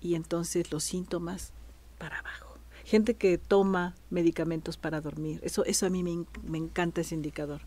[0.00, 1.52] y entonces los síntomas
[1.98, 2.58] para abajo.
[2.84, 7.62] Gente que toma medicamentos para dormir, eso, eso a mí me, encanta ese indicador.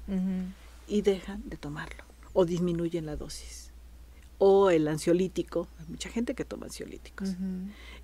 [0.87, 3.71] Y dejan de tomarlo o disminuyen la dosis.
[4.37, 7.35] O el ansiolítico, hay mucha gente que toma ansiolíticos.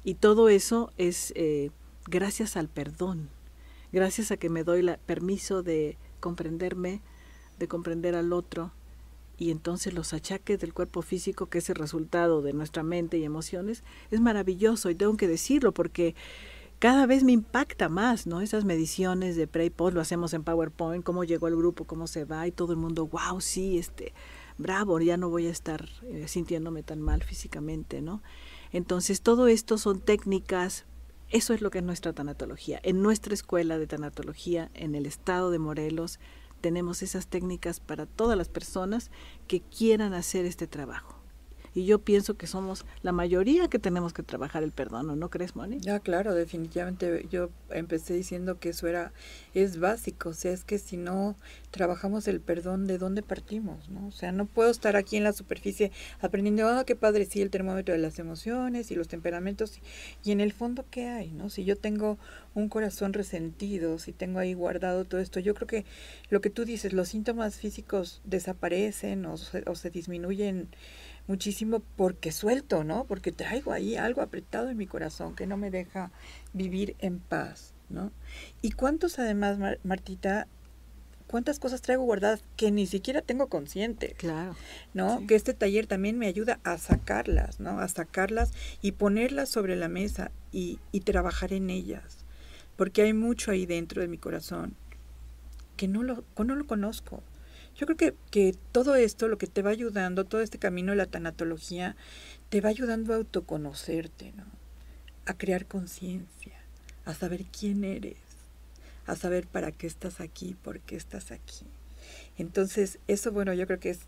[0.05, 1.69] Y todo eso es eh,
[2.07, 3.29] gracias al perdón
[3.91, 7.01] gracias a que me doy el permiso de comprenderme,
[7.59, 8.71] de comprender al otro,
[9.37, 13.23] y entonces los achaques del cuerpo físico, que es el resultado de nuestra mente y
[13.23, 16.15] emociones, es maravilloso y tengo que decirlo porque
[16.77, 18.41] cada vez me impacta más, ¿no?
[18.41, 22.05] Esas mediciones de pre y post lo hacemos en PowerPoint, cómo llegó el grupo, cómo
[22.05, 24.13] se va y todo el mundo, wow, sí, este,
[24.59, 28.21] bravo, ya no voy a estar eh, sintiéndome tan mal físicamente, ¿no?
[28.71, 30.85] Entonces todo esto son técnicas
[31.31, 32.79] eso es lo que es nuestra tanatología.
[32.83, 36.19] En nuestra escuela de tanatología, en el estado de Morelos,
[36.59, 39.11] tenemos esas técnicas para todas las personas
[39.47, 41.20] que quieran hacer este trabajo.
[41.73, 45.55] Y yo pienso que somos la mayoría que tenemos que trabajar el perdón, ¿no crees,
[45.55, 45.79] Moni?
[45.79, 47.27] Ya, claro, definitivamente.
[47.29, 49.13] Yo empecé diciendo que eso era,
[49.53, 51.35] es básico, o sea, es que si no
[51.71, 53.89] trabajamos el perdón, ¿de dónde partimos?
[53.89, 54.07] ¿no?
[54.07, 57.49] O sea, no puedo estar aquí en la superficie aprendiendo, ah, qué padre, sí, el
[57.49, 59.79] termómetro de las emociones y los temperamentos,
[60.23, 61.31] y en el fondo, ¿qué hay?
[61.31, 61.49] ¿no?
[61.49, 62.17] Si yo tengo
[62.53, 65.85] un corazón resentido, si tengo ahí guardado todo esto, yo creo que
[66.29, 70.69] lo que tú dices, los síntomas físicos desaparecen o o se disminuyen
[71.27, 73.05] muchísimo porque suelto, ¿no?
[73.05, 76.11] Porque traigo ahí algo apretado en mi corazón que no me deja
[76.53, 78.11] vivir en paz, ¿no?
[78.61, 80.47] Y cuántos además, Martita,
[81.27, 84.15] cuántas cosas traigo guardadas que ni siquiera tengo consciente.
[84.17, 84.55] Claro.
[84.93, 85.25] ¿No?
[85.27, 87.79] Que este taller también me ayuda a sacarlas, ¿no?
[87.79, 92.17] A sacarlas y ponerlas sobre la mesa y, y trabajar en ellas.
[92.75, 94.75] Porque hay mucho ahí dentro de mi corazón
[95.81, 97.23] que no lo, no lo conozco,
[97.75, 100.97] yo creo que, que todo esto, lo que te va ayudando, todo este camino de
[100.97, 101.95] la tanatología,
[102.49, 104.45] te va ayudando a autoconocerte, ¿no?
[105.25, 106.59] A crear conciencia,
[107.05, 108.17] a saber quién eres,
[109.05, 111.65] a saber para qué estás aquí, por qué estás aquí.
[112.37, 114.01] Entonces, eso, bueno, yo creo que es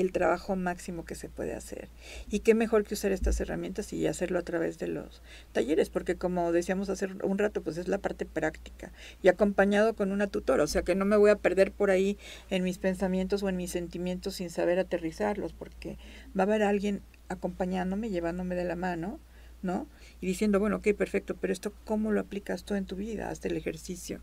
[0.00, 1.88] el trabajo máximo que se puede hacer.
[2.30, 6.16] Y qué mejor que usar estas herramientas y hacerlo a través de los talleres, porque
[6.16, 8.92] como decíamos hace un rato, pues es la parte práctica
[9.22, 12.18] y acompañado con una tutora, o sea que no me voy a perder por ahí
[12.50, 15.98] en mis pensamientos o en mis sentimientos sin saber aterrizarlos, porque
[16.38, 19.18] va a haber alguien acompañándome, llevándome de la mano
[19.62, 19.88] ¿no?
[20.20, 23.30] Y diciendo, bueno, ok, perfecto, pero esto, ¿cómo lo aplicas tú en tu vida?
[23.30, 24.20] Haz el ejercicio.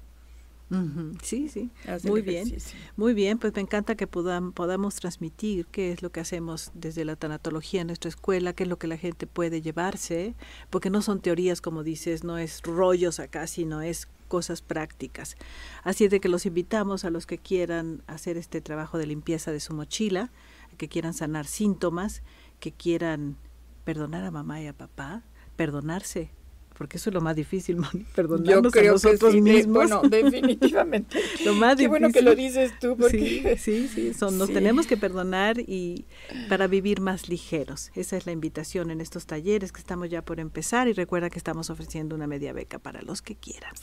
[1.21, 1.69] Sí, sí,
[2.03, 2.51] muy bien,
[2.95, 7.15] muy bien, pues me encanta que podamos transmitir qué es lo que hacemos desde la
[7.15, 10.35] tanatología en nuestra escuela, qué es lo que la gente puede llevarse,
[10.69, 15.37] porque no son teorías como dices, no es rollos acá, sino es cosas prácticas.
[15.83, 19.59] Así de que los invitamos a los que quieran hacer este trabajo de limpieza de
[19.59, 20.31] su mochila,
[20.77, 22.23] que quieran sanar síntomas,
[22.59, 23.37] que quieran
[23.83, 25.23] perdonar a mamá y a papá,
[25.55, 26.31] perdonarse
[26.77, 27.77] porque eso es lo más difícil,
[28.15, 29.75] perdonarnos Yo creo a nosotros que mismos.
[29.75, 31.19] bueno, definitivamente.
[31.45, 33.57] lo más Qué bueno que lo dices tú, porque...
[33.57, 36.05] Sí, sí, Son, nos tenemos que perdonar y
[36.49, 37.91] para vivir más ligeros.
[37.95, 41.37] Esa es la invitación en estos talleres que estamos ya por empezar y recuerda que
[41.37, 43.73] estamos ofreciendo una media beca para los que quieran.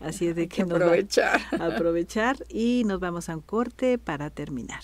[0.00, 1.40] Así es de que, aprovechar.
[1.58, 4.82] aprovechar y nos vamos a un corte para terminar.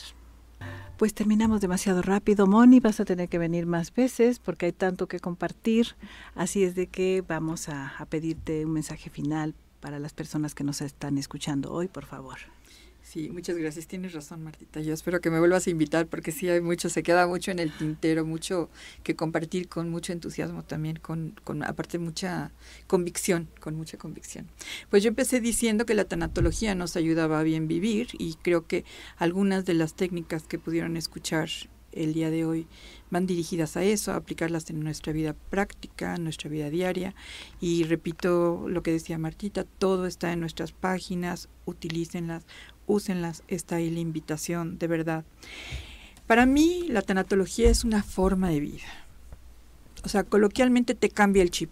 [0.96, 5.08] Pues terminamos demasiado rápido, Moni, vas a tener que venir más veces porque hay tanto
[5.08, 5.96] que compartir,
[6.36, 10.62] así es de que vamos a, a pedirte un mensaje final para las personas que
[10.62, 12.38] nos están escuchando hoy, por favor.
[13.14, 13.86] Sí, muchas gracias.
[13.86, 14.80] Tienes razón, Martita.
[14.80, 17.60] Yo espero que me vuelvas a invitar porque sí hay mucho, se queda mucho en
[17.60, 18.70] el tintero, mucho
[19.04, 22.50] que compartir con mucho entusiasmo también, con, con aparte mucha
[22.88, 24.48] convicción, con mucha convicción.
[24.90, 28.84] Pues yo empecé diciendo que la tanatología nos ayudaba a bien vivir y creo que
[29.16, 31.48] algunas de las técnicas que pudieron escuchar
[31.94, 32.66] el día de hoy
[33.10, 37.14] van dirigidas a eso, a aplicarlas en nuestra vida práctica, en nuestra vida diaria.
[37.60, 42.44] Y repito lo que decía Martita, todo está en nuestras páginas, utilícenlas,
[42.86, 45.24] úsenlas, está ahí la invitación, de verdad.
[46.26, 49.04] Para mí la tanatología es una forma de vida.
[50.04, 51.70] O sea, coloquialmente te cambia el chip,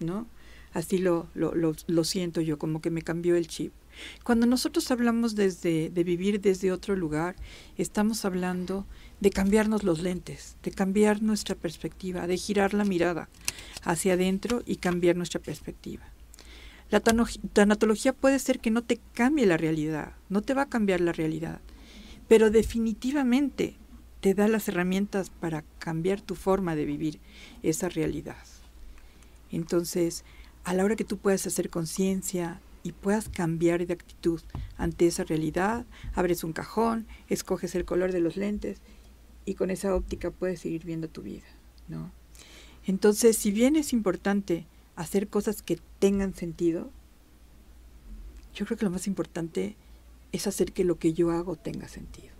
[0.00, 0.26] ¿no?
[0.72, 3.72] Así lo, lo, lo, siento yo, como que me cambió el chip.
[4.22, 7.36] Cuando nosotros hablamos desde, de vivir desde otro lugar,
[7.76, 8.86] estamos hablando
[9.20, 13.28] de cambiarnos los lentes, de cambiar nuestra perspectiva, de girar la mirada
[13.82, 16.04] hacia adentro y cambiar nuestra perspectiva.
[16.90, 21.00] La tanatología puede ser que no te cambie la realidad, no te va a cambiar
[21.00, 21.60] la realidad,
[22.28, 23.76] pero definitivamente
[24.20, 27.20] te da las herramientas para cambiar tu forma de vivir
[27.62, 28.36] esa realidad.
[29.50, 30.24] Entonces,
[30.64, 34.40] a la hora que tú puedas hacer conciencia y puedas cambiar de actitud
[34.76, 38.80] ante esa realidad, abres un cajón, escoges el color de los lentes
[39.46, 41.46] y con esa óptica puedes seguir viendo tu vida,
[41.88, 42.12] ¿no?
[42.86, 46.90] Entonces, si bien es importante hacer cosas que tengan sentido,
[48.54, 49.76] yo creo que lo más importante
[50.32, 52.33] es hacer que lo que yo hago tenga sentido.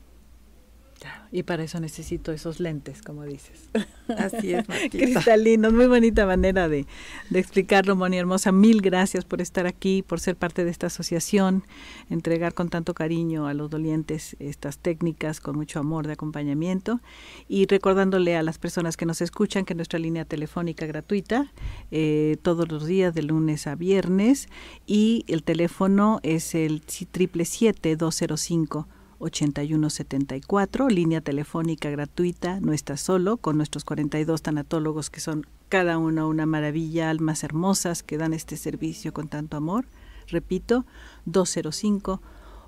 [1.32, 3.68] Y para eso necesito esos lentes, como dices.
[4.08, 6.86] Así es, Cristalinos, muy bonita manera de,
[7.30, 8.52] de, explicarlo, Moni Hermosa.
[8.52, 11.64] Mil gracias por estar aquí, por ser parte de esta asociación,
[12.10, 17.00] entregar con tanto cariño a los dolientes estas técnicas con mucho amor de acompañamiento.
[17.48, 21.52] Y recordándole a las personas que nos escuchan que nuestra línea telefónica gratuita,
[21.90, 24.48] eh, todos los días de lunes a viernes,
[24.86, 28.86] y el teléfono es el triple siete 205
[29.18, 36.28] 8174, línea telefónica gratuita, no estás solo, con nuestros 42 tanatólogos que son cada uno
[36.28, 39.86] una maravilla, almas hermosas que dan este servicio con tanto amor.
[40.28, 40.84] Repito,
[41.26, 42.20] 205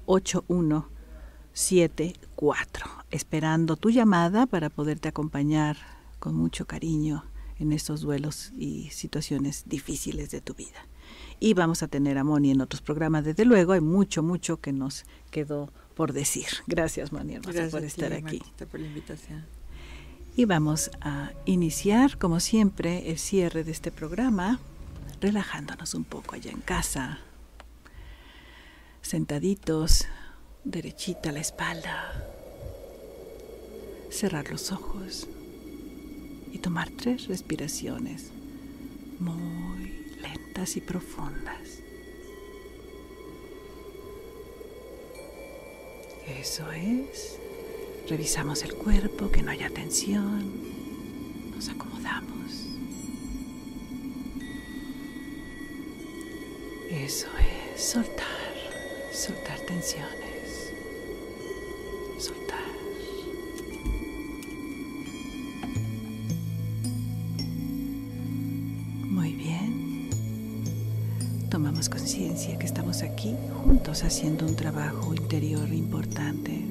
[0.07, 5.77] 8174, esperando tu llamada para poderte acompañar
[6.19, 7.25] con mucho cariño
[7.59, 10.87] en estos duelos y situaciones difíciles de tu vida.
[11.39, 14.73] Y vamos a tener a Moni en otros programas, desde luego, hay mucho, mucho que
[14.73, 16.47] nos quedó por decir.
[16.67, 18.43] Gracias, Moni por estar aquí.
[18.71, 19.47] por la invitación.
[20.37, 24.61] Y vamos a iniciar, como siempre, el cierre de este programa,
[25.23, 27.21] relajándonos un poco allá en casa,
[29.01, 30.07] sentaditos,
[30.65, 32.13] derechita la espalda,
[34.11, 35.27] cerrar los ojos
[36.53, 38.31] y tomar tres respiraciones
[39.19, 41.76] muy lentas y profundas.
[46.27, 47.39] Eso es.
[48.09, 50.51] Revisamos el cuerpo, que no haya tensión.
[51.55, 52.67] Nos acomodamos.
[56.91, 57.29] Eso
[57.75, 58.27] es soltar,
[59.13, 60.36] soltar tensiones.
[73.65, 76.65] Juntos haciendo un trabajo interior importante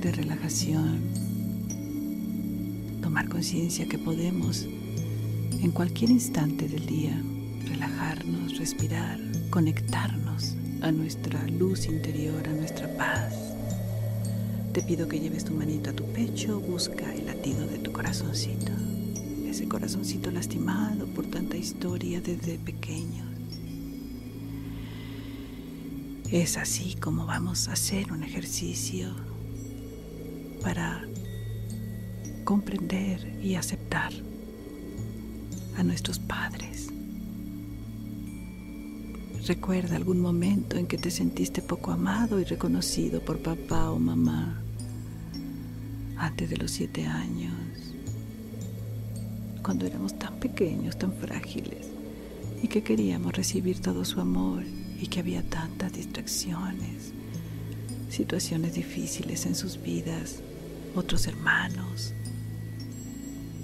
[0.00, 1.00] de relajación.
[3.02, 4.66] Tomar conciencia que podemos
[5.62, 7.20] en cualquier instante del día
[7.66, 9.18] relajarnos, respirar,
[9.50, 13.34] conectarnos a nuestra luz interior, a nuestra paz.
[14.72, 18.72] Te pido que lleves tu manito a tu pecho, busca el latido de tu corazoncito.
[19.48, 23.27] ese corazoncito lastimado por tanta historia desde pequeño.
[26.30, 29.14] Es así como vamos a hacer un ejercicio
[30.62, 31.02] para
[32.44, 34.12] comprender y aceptar
[35.78, 36.88] a nuestros padres.
[39.46, 44.62] Recuerda algún momento en que te sentiste poco amado y reconocido por papá o mamá
[46.18, 47.54] antes de los siete años,
[49.62, 51.86] cuando éramos tan pequeños, tan frágiles
[52.62, 54.64] y que queríamos recibir todo su amor
[55.00, 57.12] y que había tantas distracciones,
[58.10, 60.42] situaciones difíciles en sus vidas,
[60.94, 62.12] otros hermanos,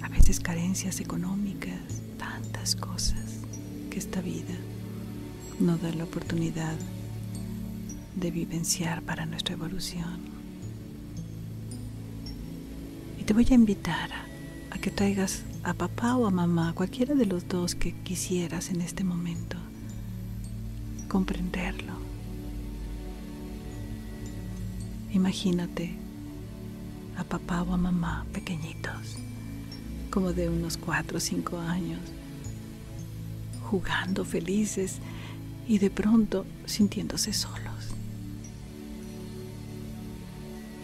[0.01, 3.39] a veces carencias económicas, tantas cosas
[3.89, 4.55] que esta vida
[5.59, 6.75] no da la oportunidad
[8.15, 10.35] de vivenciar para nuestra evolución.
[13.25, 14.11] Te voy a invitar
[14.69, 18.81] a, que traigas a papá o a mamá, cualquiera de los dos que quisieras en
[18.81, 19.57] este momento,
[21.07, 21.93] comprenderlo.
[25.11, 25.95] Imagínate
[27.17, 29.17] a papá o a mamá pequeñitos,
[30.11, 32.01] como de unos cuatro o cinco años,
[33.69, 34.99] jugando felices
[35.67, 37.95] y de pronto sintiéndose solos.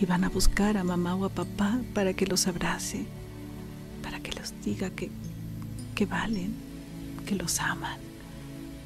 [0.01, 3.05] y van a buscar a mamá o a papá para que los abrace,
[4.01, 5.11] para que los diga que,
[5.93, 6.55] que valen,
[7.27, 7.99] que los aman,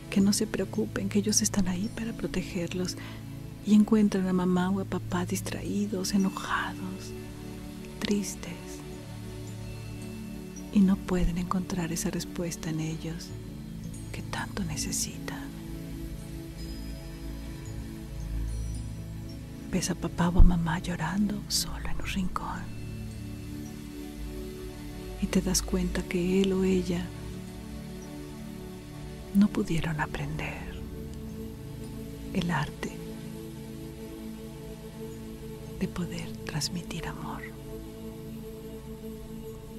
[0.10, 2.98] que no se preocupen, que ellos están ahí para protegerlos
[3.66, 7.12] y encuentran a mamá o a papá distraídos, enojados,
[8.00, 8.54] tristes
[10.74, 13.30] y no pueden encontrar esa respuesta en ellos
[14.12, 15.46] que tanto necesitan.
[19.76, 22.64] ves a papá o a mamá llorando solo en un rincón.
[25.22, 27.06] Y te das cuenta que él o ella
[29.36, 30.82] no pudieron aprender
[32.34, 32.92] el arte
[35.80, 37.42] de poder transmitir amor.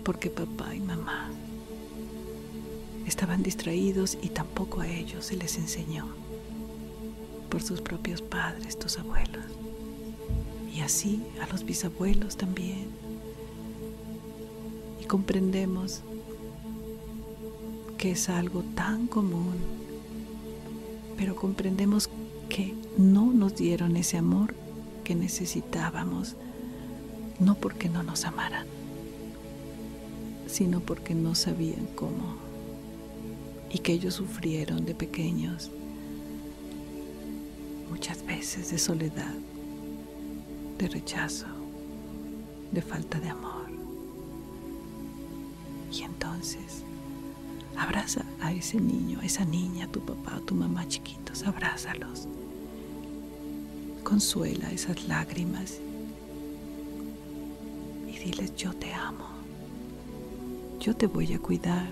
[0.05, 1.31] Porque papá y mamá
[3.07, 6.07] estaban distraídos y tampoco a ellos se les enseñó
[7.49, 9.45] por sus propios padres, tus abuelos
[10.75, 12.89] y así a los bisabuelos también.
[15.01, 16.03] Y comprendemos
[17.99, 19.55] que es algo tan común,
[21.17, 22.11] pero comprendemos
[22.49, 24.55] que no nos dieron ese amor
[25.05, 26.37] que necesitábamos,
[27.39, 28.67] no porque no nos amaran,
[30.47, 32.37] sino porque no sabían cómo
[33.71, 35.71] y que ellos sufrieron de pequeños
[37.91, 39.35] muchas veces de soledad
[40.79, 41.47] de rechazo,
[42.71, 43.67] de falta de amor.
[45.93, 46.83] Y entonces,
[47.79, 52.27] abraza a ese niño, a esa niña, a tu papá, a tu mamá chiquitos, abrázalos.
[54.03, 55.81] Consuela esas lágrimas
[58.07, 59.27] y diles, yo te amo,
[60.81, 61.91] yo te voy a cuidar.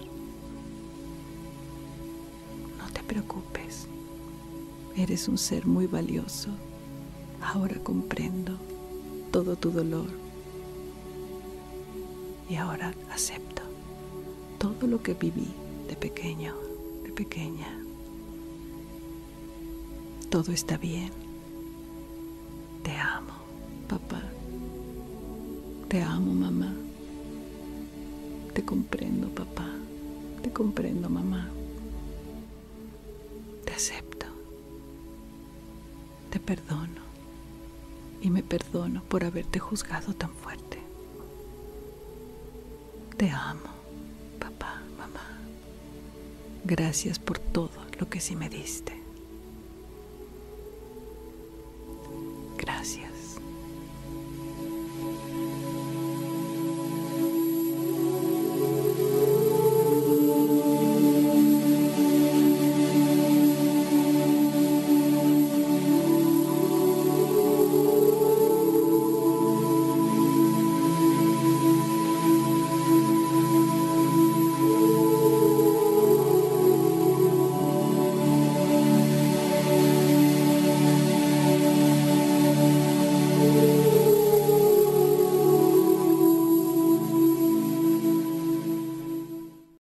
[2.79, 3.89] No te preocupes,
[4.97, 6.51] eres un ser muy valioso.
[7.43, 8.57] Ahora comprendo
[9.31, 10.09] todo tu dolor.
[12.49, 13.63] Y ahora acepto
[14.59, 15.64] todo lo que viví
[15.95, 16.57] de pequeño,
[17.05, 17.69] de pequeña.
[20.29, 21.13] Todo está bien.
[22.83, 23.35] Te amo,
[23.89, 24.21] papá.
[25.89, 26.75] Te amo, mamá.
[28.55, 29.71] Te comprendo, papá.
[30.43, 31.49] Te comprendo, mamá.
[33.65, 34.27] Te acepto.
[36.31, 37.03] Te perdono
[38.21, 40.81] y me perdono por haberte juzgado tan fuerte.
[43.17, 43.84] Te amo.
[46.67, 47.69] Gracias por todo
[48.01, 48.94] lo que sí me diste.